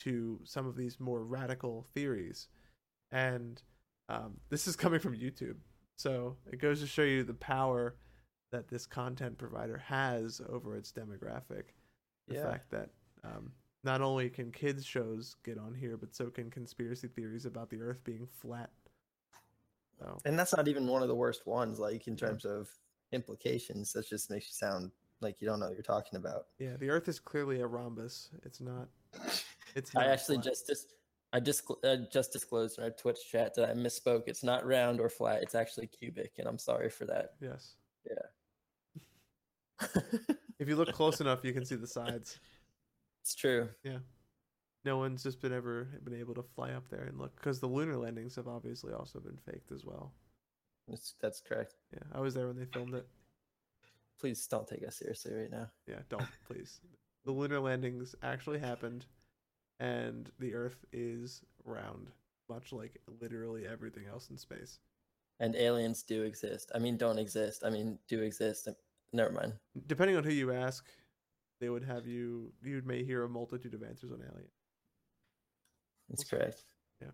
[0.00, 2.48] to some of these more radical theories.
[3.10, 3.62] And
[4.08, 5.56] um, this is coming from YouTube.
[5.98, 7.96] So it goes to show you the power
[8.52, 11.72] that this content provider has over its demographic.
[12.28, 12.50] The Yeah.
[12.50, 12.90] fact that
[13.22, 13.52] um,
[13.84, 17.80] not only can kids' shows get on here, but so can conspiracy theories about the
[17.80, 18.70] earth being flat.
[19.98, 21.78] So, And that's not even one of the worst ones.
[21.78, 22.26] Like in Yeah.
[22.28, 22.68] terms of
[23.12, 24.90] implications, that just makes you sound
[25.20, 26.48] like you don't know what you're talking about.
[26.58, 28.30] Yeah, the Earth is clearly a rhombus.
[28.42, 28.88] It's not.
[29.74, 29.94] It's.
[29.96, 30.44] I actually flat.
[30.46, 30.86] just dis-
[31.32, 34.24] I just uh, just disclosed in our Twitch chat that I misspoke.
[34.26, 35.42] It's not round or flat.
[35.42, 37.34] It's actually cubic, and I'm sorry for that.
[37.40, 37.74] Yes.
[38.08, 38.22] Yeah.
[40.60, 42.38] If you look close enough, you can see the sides.
[43.22, 43.68] It's true.
[44.84, 47.66] No one's just been ever been able to fly up there and look because the
[47.66, 50.12] lunar landings have obviously also been faked as well.
[50.88, 51.74] It's, that's correct.
[51.92, 53.06] Yeah, I was there when they filmed it.
[54.20, 55.70] Please don't take us seriously right now.
[55.86, 56.80] Yeah, don't please.
[57.24, 59.06] The lunar landings actually happened,
[59.80, 62.10] and the Earth is round,
[62.50, 64.78] much like literally everything else in space.
[65.40, 66.70] And aliens do exist.
[66.74, 67.64] I mean, don't exist.
[67.64, 68.68] I mean, do exist.
[69.12, 69.54] Never mind.
[69.86, 70.84] Depending on who you ask,
[71.60, 72.52] they would have you.
[72.62, 74.48] You may hear a multitude of answers on alien.
[76.18, 76.62] That's correct.
[77.00, 77.08] Yeah.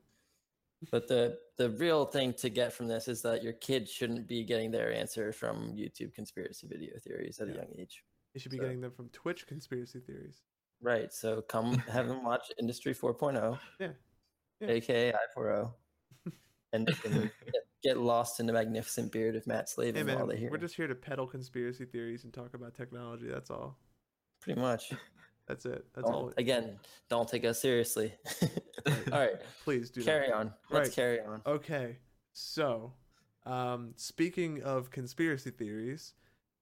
[0.90, 4.44] But the the real thing to get from this is that your kids shouldn't be
[4.44, 8.03] getting their answer from YouTube conspiracy video theories at a young age.
[8.34, 10.42] They should be So- getting them from Twitch conspiracy theories.
[10.80, 11.12] Right.
[11.12, 13.88] So come have them watch Industry 4.0, Yeah.
[14.61, 14.68] Yeah.
[14.68, 15.72] aka I4O,
[16.72, 17.30] and get,
[17.82, 20.51] get lost in the magnificent beard of Matt Slavin Hey man, while they hear.
[20.51, 23.26] we're just here to peddle conspiracy theories and talk about technology.
[23.28, 23.76] That's all.
[24.40, 24.92] Pretty much.
[25.51, 25.84] That's it.
[25.96, 26.26] That's all.
[26.26, 26.78] Don't, again,
[27.09, 28.12] don't take us seriously.
[29.12, 29.32] All right,
[29.64, 30.36] Please do carry not.
[30.38, 30.53] on.
[30.70, 30.94] Let's Right.
[30.94, 31.42] carry on.
[31.44, 31.96] Okay,
[32.32, 32.92] so
[33.46, 36.14] um, speaking of conspiracy theories,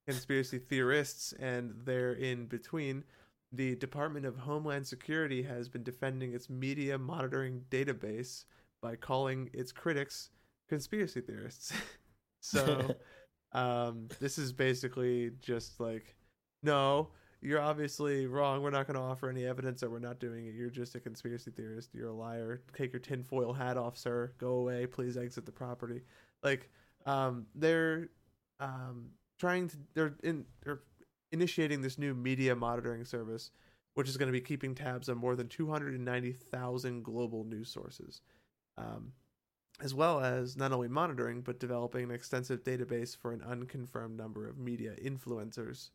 [0.07, 3.05] conspiracy theorists, and they're in between,
[3.53, 8.47] the Department of Homeland Security has been defending its media monitoring database
[8.81, 10.31] by calling its critics
[10.67, 11.75] conspiracy theorists.
[12.41, 12.95] so
[13.53, 16.17] um, this is basically just like,
[16.63, 17.11] no,
[17.41, 18.63] you're obviously wrong.
[18.63, 20.55] We're not going to offer any evidence that we're not doing it.
[20.55, 21.91] You're just a conspiracy theorist.
[21.95, 22.63] You're a liar.
[22.77, 24.33] Take your tinfoil hat off, sir.
[24.39, 24.87] Go away.
[24.87, 26.03] Please exit the property.
[26.43, 26.69] Like,
[27.07, 28.09] um, they're
[28.59, 29.77] um, trying to.
[29.95, 30.45] They're in.
[30.65, 30.81] They're
[31.31, 33.51] initiating this new media monitoring service,
[33.95, 38.23] which is going to be keeping tabs on more than 290,000 global news sources.
[38.77, 39.13] Um,
[39.81, 44.49] as well as not only monitoring but developing an extensive database for an unconfirmed number
[44.49, 45.91] of media influencers,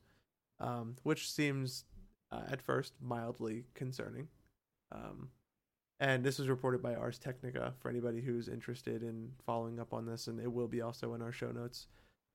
[0.59, 1.85] um, which seems
[2.31, 4.27] uh, at first mildly concerning.
[4.91, 5.29] Um,
[5.99, 10.05] and this was reported by Ars Technica for anybody who's interested in following up on
[10.05, 11.87] this, and it will be also in our show notes.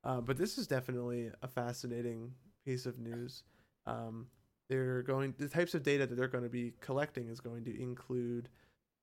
[0.04, 2.32] Uh, but this is definitely a fascinating
[2.64, 3.42] piece of news.
[3.86, 4.26] Um,
[4.68, 7.82] they're going the types of data that they're going to be collecting is going to
[7.82, 8.48] include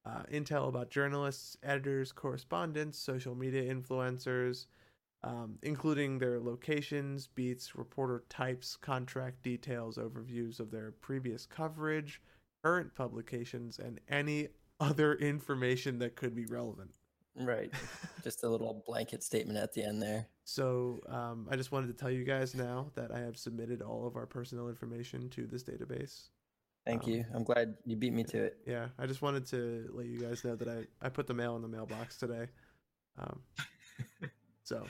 [0.05, 4.67] uh, intel about journalists, editors, correspondents, social media influencers,
[5.25, 12.21] um, including their locations, beats, reporter types, contract details, overviews of their previous coverage,
[12.63, 14.49] current publications, and any
[14.79, 16.91] other information that could be relevant.
[17.37, 17.73] Right.
[18.23, 20.27] Just a little blanket statement at the end there.
[20.45, 24.07] So um, I just wanted to tell you guys now that I have submitted all
[24.07, 26.29] of our personal information to this database.
[26.85, 27.25] Thank Um, you.
[27.33, 28.59] I'm glad you beat me to it.
[28.65, 31.55] Yeah, I just wanted to let you guys know that I I put the mail
[31.55, 32.47] in the mailbox today.
[33.17, 33.39] Um,
[34.63, 34.85] so,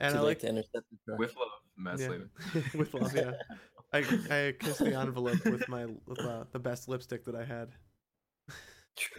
[0.00, 1.18] and Too I late like to intercept the truck.
[1.18, 2.30] With love, Matt yeah, Slavin.
[2.78, 3.14] with love.
[3.14, 3.32] Yeah,
[3.92, 3.98] I
[4.30, 7.70] I kissed the envelope with my with uh, the best lipstick that I had.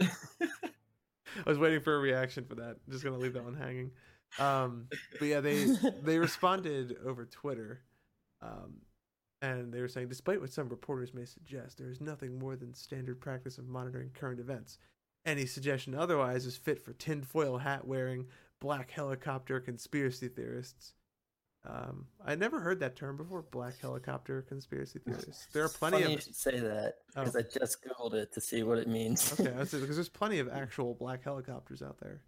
[0.00, 2.76] I was waiting for a reaction for that.
[2.88, 3.90] Just gonna leave that one hanging.
[4.38, 4.86] Um,
[5.18, 5.66] but yeah, they
[6.02, 7.82] they responded over Twitter,
[8.42, 8.82] um,
[9.42, 12.74] and they were saying, despite what some reporters may suggest, there is nothing more than
[12.74, 14.78] standard practice of monitoring current events.
[15.24, 18.26] Any suggestion otherwise is fit for tinfoil hat wearing,
[18.60, 20.94] black helicopter conspiracy theorists.
[21.68, 23.42] Um, I never heard that term before.
[23.42, 25.46] Black helicopter conspiracy theorists.
[25.52, 27.24] There are plenty Funny you of should say that Oh.
[27.24, 29.32] because I just googled it to see what it means.
[29.38, 32.22] okay, because there's plenty of actual black helicopters out there.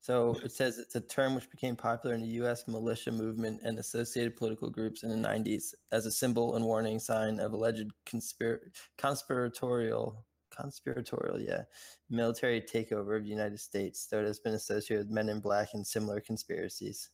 [0.00, 2.66] So it says it's a term which became popular in the U.S.
[2.66, 7.38] militia movement and associated political groups in the 90s as a symbol and warning sign
[7.38, 8.58] of alleged conspir-
[8.98, 10.24] conspiratorial,
[10.54, 11.62] conspiratorial, yeah,
[12.10, 14.06] military takeover of the United States.
[14.06, 17.10] Though it has been associated with Men in Black and similar conspiracies.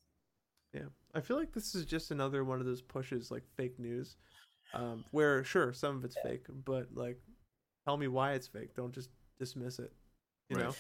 [0.74, 4.16] Yeah, I feel like this is just another one of those pushes like fake news,
[4.74, 7.18] um, where sure some of it's fake, but like,
[7.86, 8.74] tell me why it's fake.
[8.74, 9.92] Don't just dismiss it.
[10.50, 10.66] You Right.
[10.66, 10.74] know?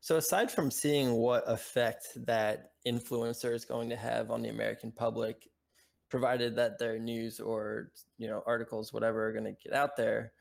[0.00, 4.90] So aside from seeing what effect that influencer is going to have on the American
[4.90, 5.48] public,
[6.10, 10.32] provided that their news or you know articles, whatever, are going to get out there,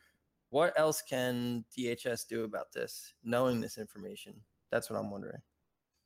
[0.52, 3.14] what else can DHS do about this?
[3.24, 4.36] Knowing this information,
[4.72, 5.42] that's what I'm wondering.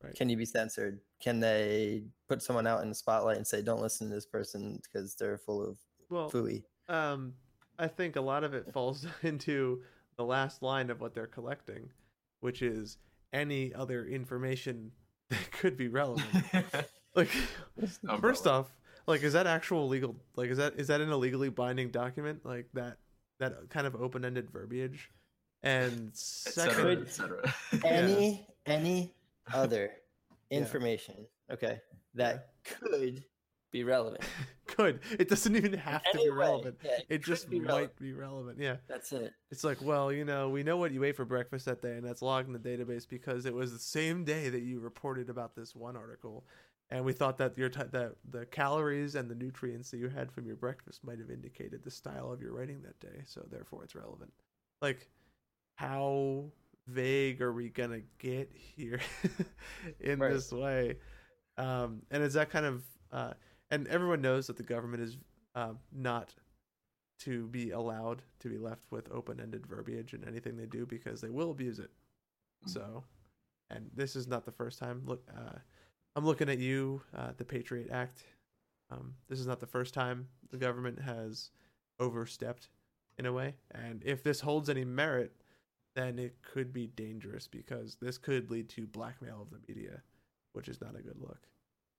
[0.03, 0.15] Right.
[0.15, 0.99] Can you be censored?
[1.19, 4.79] Can they put someone out in the spotlight and say, "Don't listen to this person
[4.83, 5.77] because they're full of
[6.09, 6.63] Well, fooey"?
[6.87, 7.33] um,
[7.79, 9.81] I think a lot of it falls into
[10.17, 11.89] the last line of what they're collecting,
[12.39, 12.97] which is
[13.33, 14.91] any other information
[15.29, 16.45] that could be relevant.
[17.15, 17.29] like,
[18.21, 18.67] first off,
[19.07, 20.15] like, is that actual legal?
[20.35, 22.45] Like, is that is that an illegally binding document?
[22.45, 22.97] Like that
[23.39, 25.11] that kind of open ended verbiage.
[25.63, 27.53] And et cetera, et cetera.
[27.83, 29.13] any any
[29.53, 29.91] other
[30.51, 30.59] Yeah.
[30.59, 31.81] information okay
[32.13, 33.23] that could
[33.71, 34.23] be relevant
[34.67, 36.77] could it doesn't even have to be relevant.
[36.83, 37.99] yeah, It could just be might relevant.
[37.99, 38.59] be relevant.
[38.59, 38.75] Yeah.
[38.88, 41.81] that's it It's like, well, you know, we know what you ate for breakfast that
[41.81, 44.79] day, and that's logged in the database because it was the same day that you
[44.79, 46.45] reported about this one article,
[46.91, 50.31] and we thought that your t- that the calories and the nutrients that you had
[50.31, 53.83] from your breakfast might have indicated the style of your writing that day, so therefore
[53.83, 54.31] it's relevant.
[54.81, 55.09] Like,
[55.75, 56.45] how
[56.88, 58.99] vague are we gonna get here
[59.99, 60.31] in Right.
[60.33, 60.97] this way?
[61.57, 63.33] Um, and is that kind of uh,
[63.71, 65.17] and everyone knows that the government is
[65.55, 66.33] um, not
[67.19, 71.29] to be allowed to be left with open-ended verbiage in anything they do because they
[71.29, 71.91] will abuse it.
[72.65, 72.69] Mhm.
[72.69, 73.03] So,
[73.69, 75.01] and this is not the first time.
[75.05, 75.59] Look, uh,
[76.16, 78.24] I'm looking at you, uh, the Patriot Act.
[78.89, 81.51] Um, this is not the first time the government has
[81.99, 82.70] overstepped
[83.18, 85.34] in a way, and if this holds any merit,
[85.95, 90.01] then it could be dangerous because this could lead to blackmail of the media,
[90.53, 91.47] which is not a good look.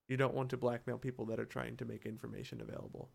[0.07, 3.09] You don't want to blackmail people that are trying to make information available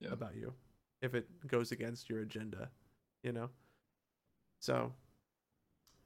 [0.00, 0.12] Yeah.
[0.12, 0.52] about you
[1.00, 2.70] if it goes against your agenda,
[3.22, 3.50] you know?
[4.58, 4.92] So,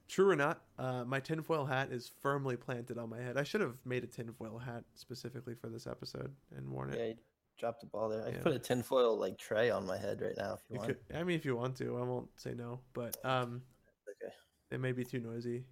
[0.09, 3.37] true or not, uh, my tinfoil hat is firmly planted on my head.
[3.37, 7.07] I should have made a tinfoil hat specifically for this episode and worn yeah it.
[7.09, 7.15] you
[7.57, 8.33] dropped the ball there i Yeah.
[8.33, 10.87] could put a tinfoil like tray on my head right now if you, You want
[10.87, 13.61] could, I mean, if you want to, I won't say no, but um,
[14.09, 14.33] okay
[14.71, 15.63] it may be too noisy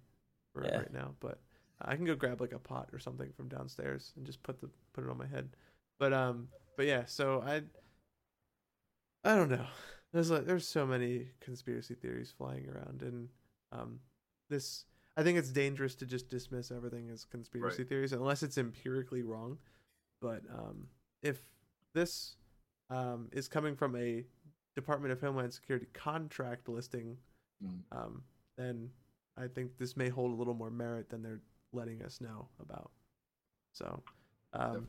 [0.52, 0.78] for Yeah.
[0.78, 1.14] right now.
[1.20, 1.38] But
[1.80, 4.68] I can go grab like a pot or something from downstairs and just put the
[4.92, 5.50] put it on my head.
[5.98, 7.62] But um, but yeah, so I
[9.24, 9.66] I don't know.
[10.12, 13.28] There's like there's so many conspiracy theories flying around, and
[13.72, 14.00] um,
[14.48, 14.84] this
[15.16, 17.88] I think it's dangerous to just dismiss everything as conspiracy Right.
[17.88, 19.58] theories unless it's empirically wrong.
[20.20, 20.86] But um,
[21.22, 21.40] if
[21.92, 22.36] this
[22.90, 24.24] um, is coming from a
[24.76, 27.16] Department of Homeland Security contract listing,
[27.64, 27.82] Mm.
[27.90, 28.22] um,
[28.56, 28.88] then
[29.36, 31.40] I think this may hold a little more merit than they're
[31.72, 32.92] letting us know about.
[33.72, 34.00] So,
[34.52, 34.86] um,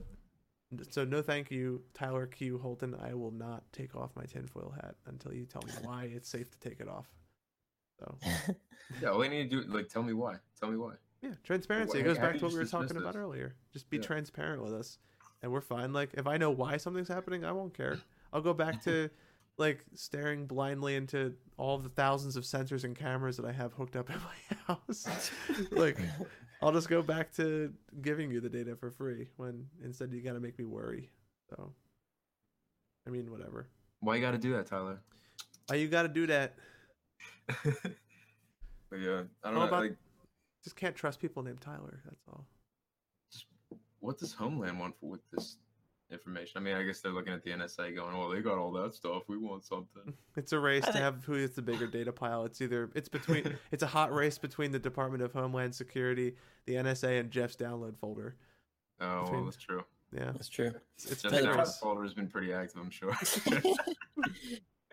[0.91, 2.59] so no thank you, Tyler Q.
[2.59, 2.93] Houlton.
[3.03, 6.51] I will not take off my tinfoil hat until you tell me why it's safe
[6.51, 7.07] to take it off.
[7.99, 8.17] So,
[9.01, 10.37] Yeah, all I need to do, like, tell me why.
[10.59, 10.93] Tell me why.
[11.21, 11.97] yeah, transparency.
[11.97, 13.55] why- It goes back to what we were talking about earlier.
[13.71, 14.03] Just be Yeah.
[14.03, 14.97] transparent with us,
[15.41, 15.93] and we're fine.
[15.93, 17.99] Like, if I know why something's happening, I won't care.
[18.33, 19.09] I'll go back to
[19.57, 23.95] like staring blindly into all the thousands of sensors and cameras that I have hooked
[23.97, 24.17] up at
[24.49, 25.07] my house.
[25.71, 25.99] like,
[26.61, 30.33] I'll just go back to giving you the data for free when instead you got
[30.33, 31.09] to make me worry.
[31.49, 31.73] So,
[33.05, 33.67] I mean, whatever.
[33.99, 35.01] Why you got to do that, Tyler?
[35.67, 36.55] Why you got to do that?
[38.89, 39.61] But yeah, I don't All know.
[39.67, 39.95] about- like,
[40.63, 41.99] Just can't trust people named Tyler.
[42.05, 42.45] That's all.
[44.01, 45.57] what does Homeland want for with this
[46.11, 46.53] information.
[46.57, 48.95] I mean, I guess they're looking at the NSA going, "Well, they got all that
[48.95, 49.23] stuff.
[49.27, 52.11] We want something." It's a race I to think- have who is the bigger data
[52.11, 52.45] pile.
[52.45, 56.35] It's either it's between it's a hot race between the Department of Homeland Security,
[56.65, 58.35] the NSA, and Jeff's download folder.
[59.01, 59.83] Oh, Between- well, that's true.
[60.11, 60.73] Yeah, That's true.
[60.95, 63.13] it's, it's Just Yeah, a that folder has been pretty active, I'm sure.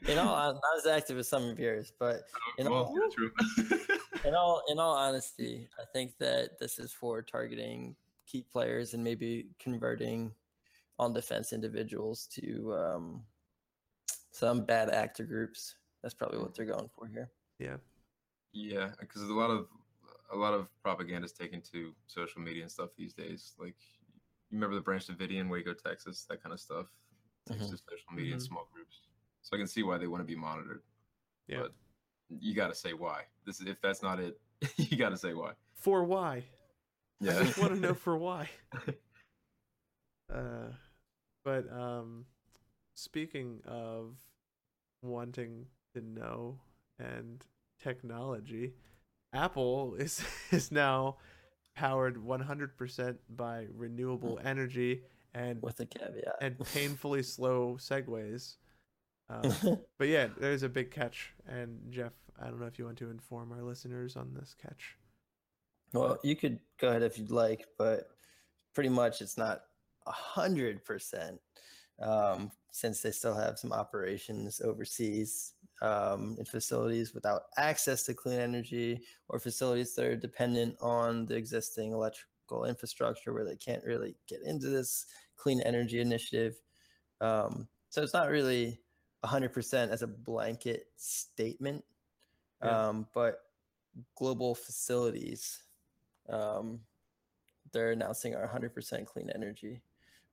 [0.08, 2.22] in all, hon- not as active as some of yours, but
[2.58, 3.30] in well, all- true.
[4.24, 9.02] in all in all honesty, I think that this is for targeting key players and
[9.04, 10.32] maybe converting
[10.98, 13.22] on defense individuals to um,
[14.30, 15.76] some bad actor groups.
[16.02, 17.30] That's probably what they're going for here.
[17.58, 17.76] Yeah,
[18.52, 19.66] Yeah, because a lot of
[20.32, 23.54] a lot of propaganda is taken to social media and stuff these days.
[23.58, 23.76] Like
[24.50, 26.86] you remember the Branch Davidian in Waco, Texas, that kind of stuff.
[27.48, 27.70] Takes Mhm.
[27.70, 28.46] to social media and Mhm.
[28.46, 29.00] small groups.
[29.46, 30.82] So I can see why they want to be monitored.
[31.46, 31.58] yeah.
[31.60, 31.72] But
[32.40, 33.20] you got to say why.
[33.44, 34.40] This is, if that's not it,
[34.76, 35.52] you got to say why.
[35.76, 36.42] For why?
[37.20, 37.30] Yeah.
[37.30, 37.44] I Yeah.
[37.44, 38.48] just want to know for why.
[40.32, 40.72] Uh,
[41.44, 42.26] but um,
[42.94, 44.16] speaking of
[45.00, 46.58] wanting to know
[46.98, 47.44] and
[47.80, 48.72] technology,
[49.32, 50.20] Apple is
[50.50, 51.18] is now
[51.76, 56.36] powered 100% by renewable energy and With a caveat.
[56.40, 58.56] and painfully slow segues.
[59.28, 62.98] Um, but yeah, there's a big catch, and Jeff, I don't know if you want
[62.98, 64.96] to inform our listeners on this catch.
[65.92, 68.10] well, you could go ahead if you'd like, but
[68.74, 69.62] pretty much it's not
[70.06, 71.40] a hundred percent
[72.00, 78.38] um, since they still have some operations overseas um, in facilities without access to clean
[78.38, 84.14] energy or facilities that are dependent on the existing electrical infrastructure where they can't really
[84.28, 85.06] get into this
[85.36, 86.56] clean energy initiative.
[87.20, 88.80] Um, so it's not really
[89.26, 91.84] 100% as a blanket statement,
[92.62, 92.88] Yeah.
[92.88, 93.50] um, but
[94.14, 95.62] global facilities,
[96.28, 96.80] um,
[97.72, 99.82] they're announcing are 100% clean energy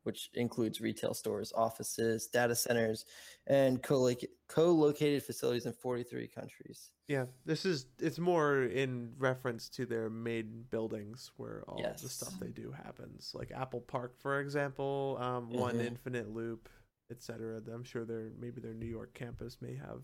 [0.03, 3.05] which includes retail stores, offices, data centers,
[3.47, 6.91] and co-loc- co-located facilities in 43 countries.
[7.07, 12.37] Yeah, this is it's more in reference to their main buildings where all the stuff
[12.39, 13.31] they do happens.
[13.33, 15.87] Like Apple Park, for example, um, One Mhm.
[15.87, 16.69] Infinite Loop,
[17.13, 17.61] etc.
[17.73, 20.01] I'm sure their maybe their New York campus may have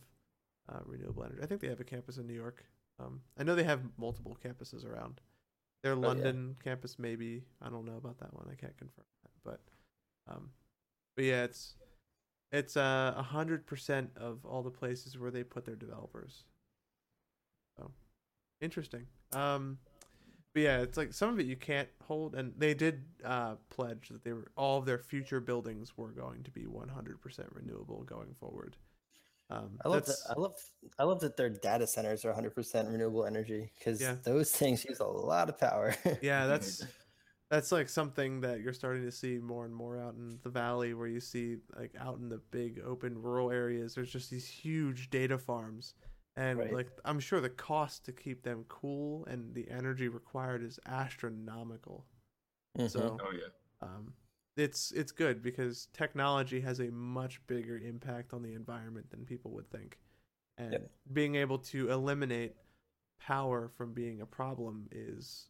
[0.71, 1.41] uh, renewable energy.
[1.41, 2.63] I think they have a campus in New York.
[2.99, 5.21] Um, I know they have multiple campuses around.
[5.83, 6.07] Their Oh, yeah.
[6.07, 8.47] London campus, maybe I don't know about that one.
[8.51, 9.59] I can't confirm that, but
[10.31, 10.49] um,
[11.15, 11.75] but yeah, it's
[12.51, 16.43] it's uh, a hundred percent of all the places where they put their developers.
[17.77, 17.91] So
[18.61, 19.05] interesting.
[19.33, 19.77] Um,
[20.53, 24.09] but yeah, it's like some of it you can't hold, and they did uh, pledge
[24.09, 27.49] that they were all of their future buildings were going to be one hundred percent
[27.53, 28.75] renewable going forward.
[29.51, 30.15] Um, I love that.
[30.29, 30.53] I love.
[30.99, 34.15] I love that their data centers are 100% renewable energy because Yeah.
[34.23, 35.95] those things use a lot of power.
[36.21, 36.85] yeah, that's
[37.49, 40.93] that's like something that you're starting to see more and more out in the valley
[40.93, 45.09] where you see like out in the big open rural areas there's just these huge
[45.09, 45.95] data farms
[46.39, 46.71] and Right.
[46.71, 52.05] like i'm sure the cost to keep them cool and the energy required is astronomical
[52.77, 52.89] Mhm.
[52.91, 53.49] so Oh yeah.
[53.81, 54.13] um,
[54.57, 59.51] it's it's good because technology has a much bigger impact on the environment than people
[59.51, 59.97] would think
[60.57, 60.91] and Yep.
[61.13, 62.55] being able to eliminate
[63.19, 65.47] power from being a problem is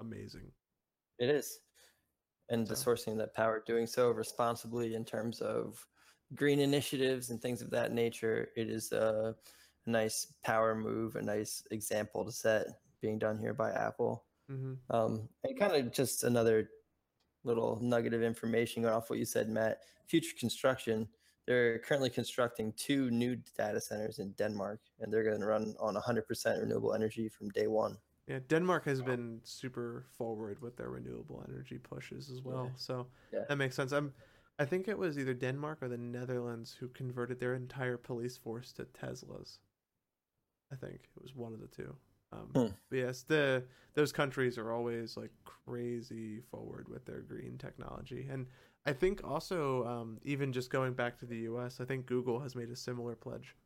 [0.00, 0.50] amazing
[1.18, 1.60] It is.
[2.48, 5.86] And the sourcing of that power, doing so responsibly in terms of
[6.34, 9.36] green initiatives and things of that nature, it is a,
[9.86, 12.66] a nice power move, a nice example to set
[13.00, 14.24] being done here by Apple.
[14.48, 16.68] hmm Um, and kind of just another
[17.44, 19.78] little nugget of information going off what you said, Matt.
[20.06, 21.08] Future construction,
[21.46, 25.94] they're currently constructing two new data centers in Denmark, and they're going to run on
[25.94, 27.96] 100% renewable energy from day one.
[28.26, 32.72] Yeah, Denmark has been super forward with their renewable energy pushes as well.
[32.76, 33.44] So Yeah.
[33.48, 33.92] that makes sense.
[33.92, 34.12] I'm
[34.58, 38.72] I think it was either Denmark or the Netherlands who converted their entire police force
[38.74, 39.58] to Teslas.
[40.72, 41.94] I think it was one of the two.
[42.32, 42.74] Um, Hmm.
[42.90, 43.64] but yes, the
[43.94, 48.46] those countries are always like crazy forward with their green technology, and
[48.86, 52.54] I think also um, even just going back to the U.S., I think Google has
[52.56, 53.56] made a similar pledge,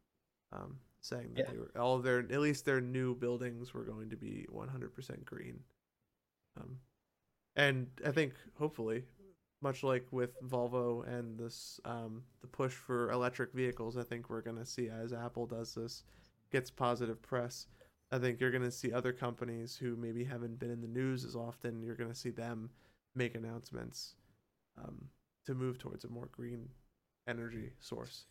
[0.53, 1.51] um, saying that Yeah.
[1.51, 5.61] they were all their at least their new buildings were going to be 100% green.
[6.61, 6.79] Um,
[7.57, 9.05] and I think hopefully,
[9.63, 14.43] much like with Volvo and this um, the push for electric vehicles, I think we're
[14.43, 16.05] gonna see as Apple does this,
[16.55, 17.67] gets positive press.
[18.13, 21.35] I think you're gonna see other companies who maybe haven't been in the news as
[21.35, 21.83] often.
[21.83, 22.71] You're gonna see them
[23.17, 24.15] make announcements
[24.79, 25.09] um,
[25.47, 26.69] to move towards a more green
[27.27, 28.27] energy source.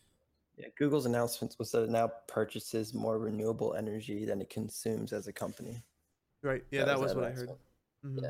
[0.55, 5.27] Yeah, Google's announcement was that it now purchases more renewable energy than it consumes as
[5.27, 5.83] a company.
[6.43, 6.63] Right?
[6.71, 7.49] Yeah, that, was, what I heard.
[8.05, 8.21] Mhm.
[8.21, 8.27] Yeah.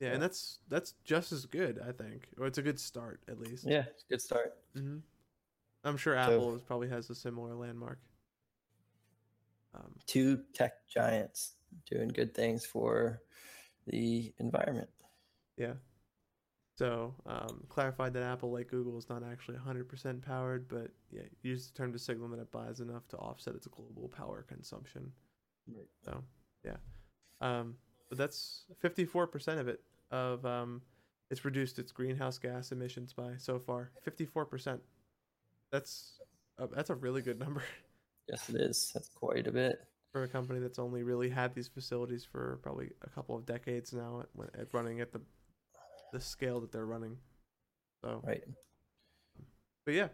[0.00, 0.14] Yeah, Yeah.
[0.14, 3.64] and that's that's just as good, I think, or it's a good start at least.
[3.64, 4.56] Yeah, good start.
[4.74, 4.98] hmm
[5.84, 8.00] I'm sure So- Apple is, probably has a similar landmark.
[9.74, 11.54] Um, Two tech giants
[11.90, 13.20] doing good things for
[13.86, 14.88] the environment.
[15.56, 15.74] yeah.
[16.78, 21.68] So um, clarified that Apple, like Google, is not actually 100% powered, but yeah, use
[21.68, 25.12] the term to signal that it buys enough to offset its global power consumption.
[25.70, 25.86] Right.
[26.02, 26.24] So
[26.64, 26.76] yeah,
[27.40, 27.76] um,
[28.08, 29.80] but that's 54% of it.
[30.10, 30.82] Of um,
[31.30, 34.80] it's reduced its greenhouse gas emissions by so far 54%.
[35.70, 36.20] That's
[36.58, 37.62] a, that's a really good number
[38.28, 38.90] Yes, it is.
[38.94, 39.80] That's quite a bit.
[40.12, 43.92] for a company that's only really had these facilities for probably a couple of decades
[43.94, 45.20] now at, at running at the
[46.12, 47.16] the scale that they're running.
[48.04, 48.42] So, Right.
[49.86, 50.08] but yeah.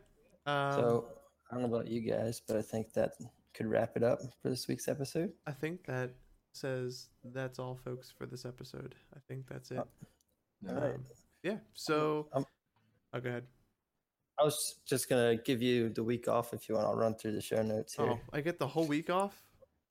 [0.47, 1.09] Um, so
[1.51, 3.13] I don't know about you guys, but I think that
[3.55, 5.33] could wrap it up for this week's episode.
[5.47, 6.15] I think that
[6.53, 8.95] says that's all, folks, for this episode.
[9.17, 9.81] I think that's it.
[10.63, 10.71] Yeah.
[10.73, 10.95] All right.
[10.95, 11.05] Um,
[11.43, 11.57] yeah.
[11.75, 12.45] So, Um,
[13.13, 13.45] oh, go ahead.
[14.41, 16.87] I was just gonna give you the week off if you want.
[16.87, 18.07] I'll run through the show notes here.
[18.11, 19.43] Oh, I get the whole week off.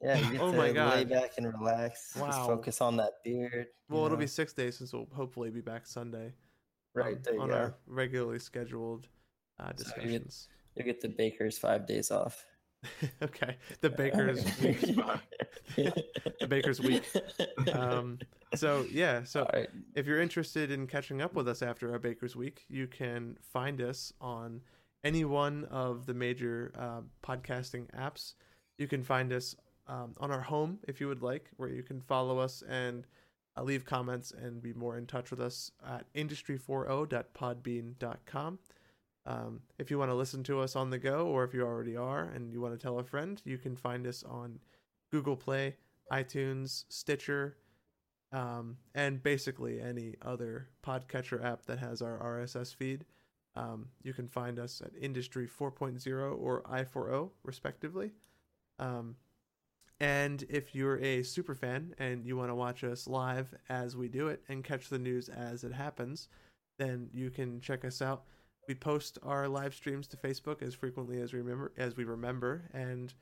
[0.02, 1.10] Yeah, you get oh to my lay God.
[1.10, 2.14] back and relax.
[2.14, 2.48] Just Wow.
[2.48, 3.68] focus on that beard.
[3.90, 4.22] Well, it'll know.
[4.22, 6.34] be six days since we'll hopefully be back Sunday.
[6.94, 7.34] right um, there.
[7.34, 7.56] You on go.
[7.56, 9.08] our regularly scheduled
[9.60, 10.48] uh, So you get- discussions.
[10.76, 12.46] You get the baker's five days off.
[13.22, 14.98] okay, the baker's week.
[16.40, 17.04] The baker's week.
[17.74, 18.20] Um,
[18.56, 19.68] so yeah, so right.
[19.96, 23.82] if you're interested in catching up with us after our Baker's Week, you can find
[23.82, 24.62] us on
[25.04, 28.36] any one of the major uh, podcasting apps.
[28.78, 29.56] You can find us
[29.88, 33.06] um, on our home if you would like, where you can follow us and
[33.58, 38.60] uh, leave comments and be more in touch with us at industry40.podbean.com.
[39.28, 41.98] Um, if you want to listen to us on the go, or if you already
[41.98, 44.60] are and you want to tell a friend, you can find us on
[45.12, 45.76] Google Play,
[46.12, 47.58] iTunes, Stitcher,
[48.32, 53.06] um, and basically any other podcatcher app that has our RSS feed.
[53.56, 58.12] Um, you can find us at Industry 4.0 or I4O, respectively.
[58.80, 59.18] Um,
[60.00, 64.08] and if you're a super fan and you want to watch us live as we
[64.08, 66.30] do it and catch the news as it happens,
[66.78, 68.24] then you can check us out.
[68.68, 72.70] We post our live streams to Facebook as frequently as we remember as we remember,
[72.74, 73.14] and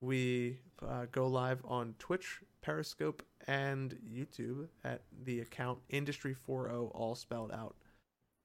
[0.00, 7.52] we uh, go live on Twitch, Periscope, and YouTube at the account Industry40 all spelled
[7.52, 7.76] out.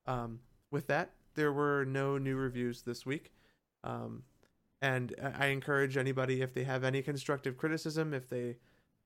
[0.05, 0.39] Um,
[0.71, 3.31] with that, there were no new reviews this week.
[3.83, 4.23] Um,
[4.81, 8.57] and I encourage anybody, if they have any constructive criticism, if they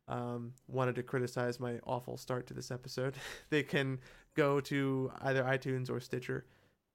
[0.07, 3.15] um, wanted to criticize my awful start to this episode,
[3.49, 3.99] they can
[4.35, 6.45] go to either iTunes or Stitcher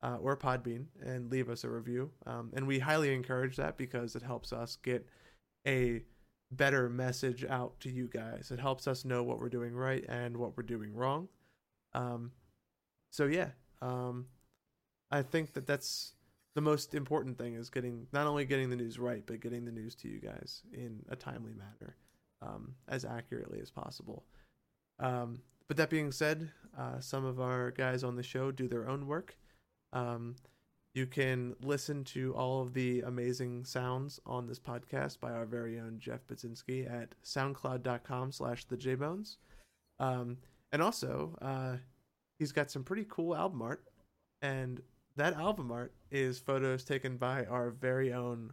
[0.02, 2.10] uh, or Podbean and leave us a review.
[2.26, 5.06] Um, and we highly encourage that because it helps us get
[5.66, 6.02] a
[6.50, 8.50] better message out to you guys.
[8.50, 11.28] It helps us know what we're doing right and what we're doing wrong.
[11.94, 12.32] Um,
[13.10, 13.50] so yeah,
[13.80, 14.26] um,
[15.10, 16.14] I think that that's
[16.54, 19.72] the most important thing is getting not only getting the news right, but getting the
[19.72, 21.96] news to you guys in a timely manner,
[22.42, 24.24] um, as accurately as possible.
[24.98, 28.88] Um, but that being said, uh, some of our guys on the show do their
[28.88, 29.36] own work.
[29.92, 30.36] Um,
[30.94, 35.80] you can listen to all of the amazing sounds on this podcast by our very
[35.80, 39.36] own Jeff Budzinski at soundcloud.com slash the jbones.
[39.98, 40.36] Um,
[40.70, 41.76] and also, uh,
[42.38, 43.84] he's got some pretty cool album art.
[44.42, 44.82] And
[45.16, 48.52] that album art is photos taken by our very own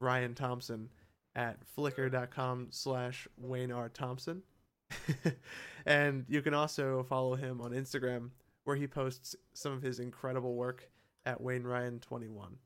[0.00, 0.88] Ryan Thompson
[1.34, 3.88] at flickr.com slash Wayne R.
[3.88, 4.42] Thompson.
[5.86, 8.30] and you can also follow him on Instagram
[8.64, 10.88] where he posts some of his incredible work
[11.26, 12.56] at Wayne Ryan 21.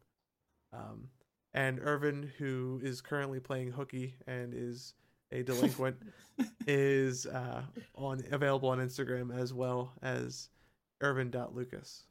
[0.72, 1.08] Um,
[1.54, 4.94] and Irvin, who is currently playing hooky and is
[5.32, 5.96] a delinquent,
[6.66, 7.62] is uh,
[7.94, 10.50] on available on Instagram as well as
[11.00, 12.04] Irvin.lucas.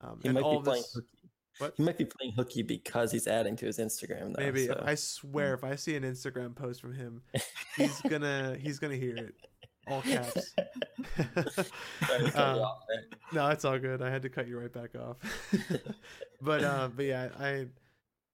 [0.00, 1.30] Um, He and might all be playing this, hooky.
[1.58, 1.74] What?
[1.76, 4.34] He might be playing hooky because he's adding to his Instagram.
[4.34, 4.80] Though, maybe so.
[4.84, 7.22] I swear if I see an Instagram post from him,
[7.76, 9.34] he's gonna he's gonna hear it
[9.88, 10.54] all caps.
[11.16, 11.64] Sorry to
[12.00, 12.78] cut you Um, off
[13.32, 14.02] no, it's all good.
[14.02, 15.16] I had to cut you right back off.
[16.42, 17.66] but uh, but yeah, I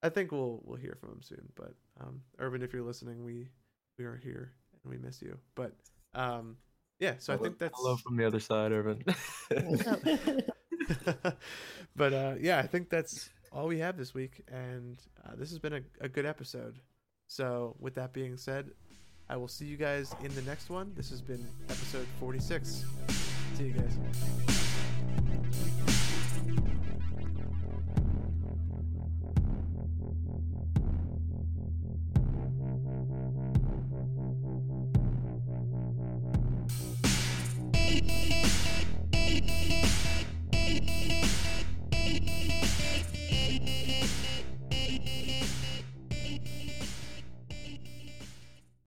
[0.02, 1.48] I think we'll we'll hear from him soon.
[1.56, 3.48] But um, Irvin, if you're listening, we
[3.98, 4.52] we are here
[4.82, 5.38] and we miss you.
[5.54, 5.72] But
[6.14, 6.56] um,
[7.00, 9.02] yeah, so I think that's hello from the other side, Irvin.
[11.96, 15.58] but uh, yeah, I think that's all we have this week, and uh, this has
[15.58, 16.78] been a, a good episode.
[17.26, 18.70] So with that being said,
[19.34, 20.92] I will see you guys in the next one.
[20.94, 22.84] This has been episode 46.
[23.56, 24.53] See you guys.